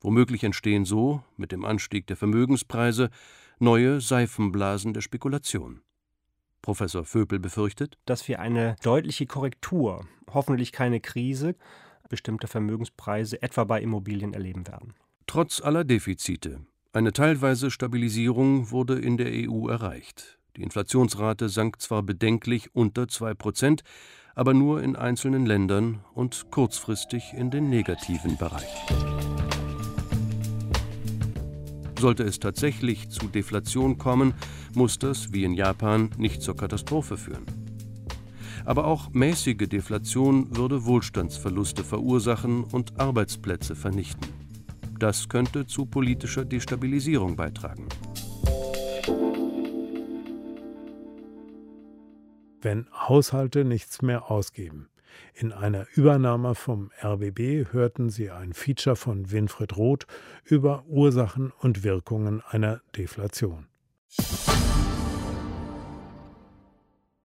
Womöglich 0.00 0.42
entstehen 0.42 0.84
so, 0.84 1.22
mit 1.36 1.52
dem 1.52 1.64
Anstieg 1.64 2.08
der 2.08 2.16
Vermögenspreise, 2.16 3.10
neue 3.60 4.00
Seifenblasen 4.00 4.92
der 4.92 5.02
Spekulation. 5.02 5.82
Professor 6.62 7.04
Vöbel 7.04 7.38
befürchtet, 7.38 7.98
dass 8.06 8.26
wir 8.28 8.40
eine 8.40 8.76
deutliche 8.82 9.26
Korrektur, 9.26 10.06
hoffentlich 10.32 10.72
keine 10.72 11.00
Krise, 11.00 11.54
bestimmter 12.08 12.48
Vermögenspreise 12.48 13.42
etwa 13.42 13.64
bei 13.64 13.80
Immobilien 13.80 14.34
erleben 14.34 14.66
werden. 14.66 14.94
Trotz 15.26 15.60
aller 15.60 15.84
Defizite. 15.84 16.60
Eine 16.92 17.12
teilweise 17.12 17.70
Stabilisierung 17.70 18.72
wurde 18.72 18.98
in 18.98 19.16
der 19.16 19.28
EU 19.30 19.68
erreicht. 19.68 20.38
Die 20.56 20.62
Inflationsrate 20.62 21.48
sank 21.48 21.80
zwar 21.80 22.02
bedenklich 22.02 22.74
unter 22.74 23.06
2 23.06 23.34
Prozent, 23.34 23.82
aber 24.34 24.54
nur 24.54 24.82
in 24.82 24.96
einzelnen 24.96 25.46
Ländern 25.46 26.04
und 26.14 26.50
kurzfristig 26.50 27.32
in 27.32 27.50
den 27.50 27.70
negativen 27.70 28.36
Bereich. 28.36 29.29
Sollte 32.00 32.22
es 32.22 32.40
tatsächlich 32.40 33.10
zu 33.10 33.26
Deflation 33.26 33.98
kommen, 33.98 34.32
muss 34.74 34.98
das, 34.98 35.34
wie 35.34 35.44
in 35.44 35.52
Japan, 35.52 36.08
nicht 36.16 36.40
zur 36.40 36.56
Katastrophe 36.56 37.18
führen. 37.18 37.44
Aber 38.64 38.86
auch 38.86 39.10
mäßige 39.10 39.68
Deflation 39.68 40.56
würde 40.56 40.86
Wohlstandsverluste 40.86 41.84
verursachen 41.84 42.64
und 42.64 42.98
Arbeitsplätze 42.98 43.76
vernichten. 43.76 44.28
Das 44.98 45.28
könnte 45.28 45.66
zu 45.66 45.84
politischer 45.84 46.46
Destabilisierung 46.46 47.36
beitragen. 47.36 47.86
Wenn 52.62 52.86
Haushalte 52.94 53.66
nichts 53.66 54.00
mehr 54.00 54.30
ausgeben, 54.30 54.88
in 55.34 55.52
einer 55.52 55.86
Übernahme 55.94 56.54
vom 56.54 56.90
RBB 57.02 57.72
hörten 57.72 58.10
Sie 58.10 58.30
ein 58.30 58.52
Feature 58.52 58.96
von 58.96 59.30
Winfried 59.30 59.76
Roth 59.76 60.06
über 60.44 60.84
Ursachen 60.86 61.52
und 61.60 61.84
Wirkungen 61.84 62.42
einer 62.48 62.80
Deflation. 62.96 63.66